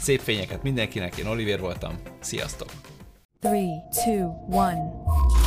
Szép 0.00 0.20
fényeket 0.20 0.62
mindenkinek, 0.62 1.16
én 1.16 1.26
Oliver 1.26 1.60
voltam, 1.60 1.98
sziasztok! 2.20 2.68
3, 3.42 3.82
2, 4.04 4.10
1. 4.50 5.41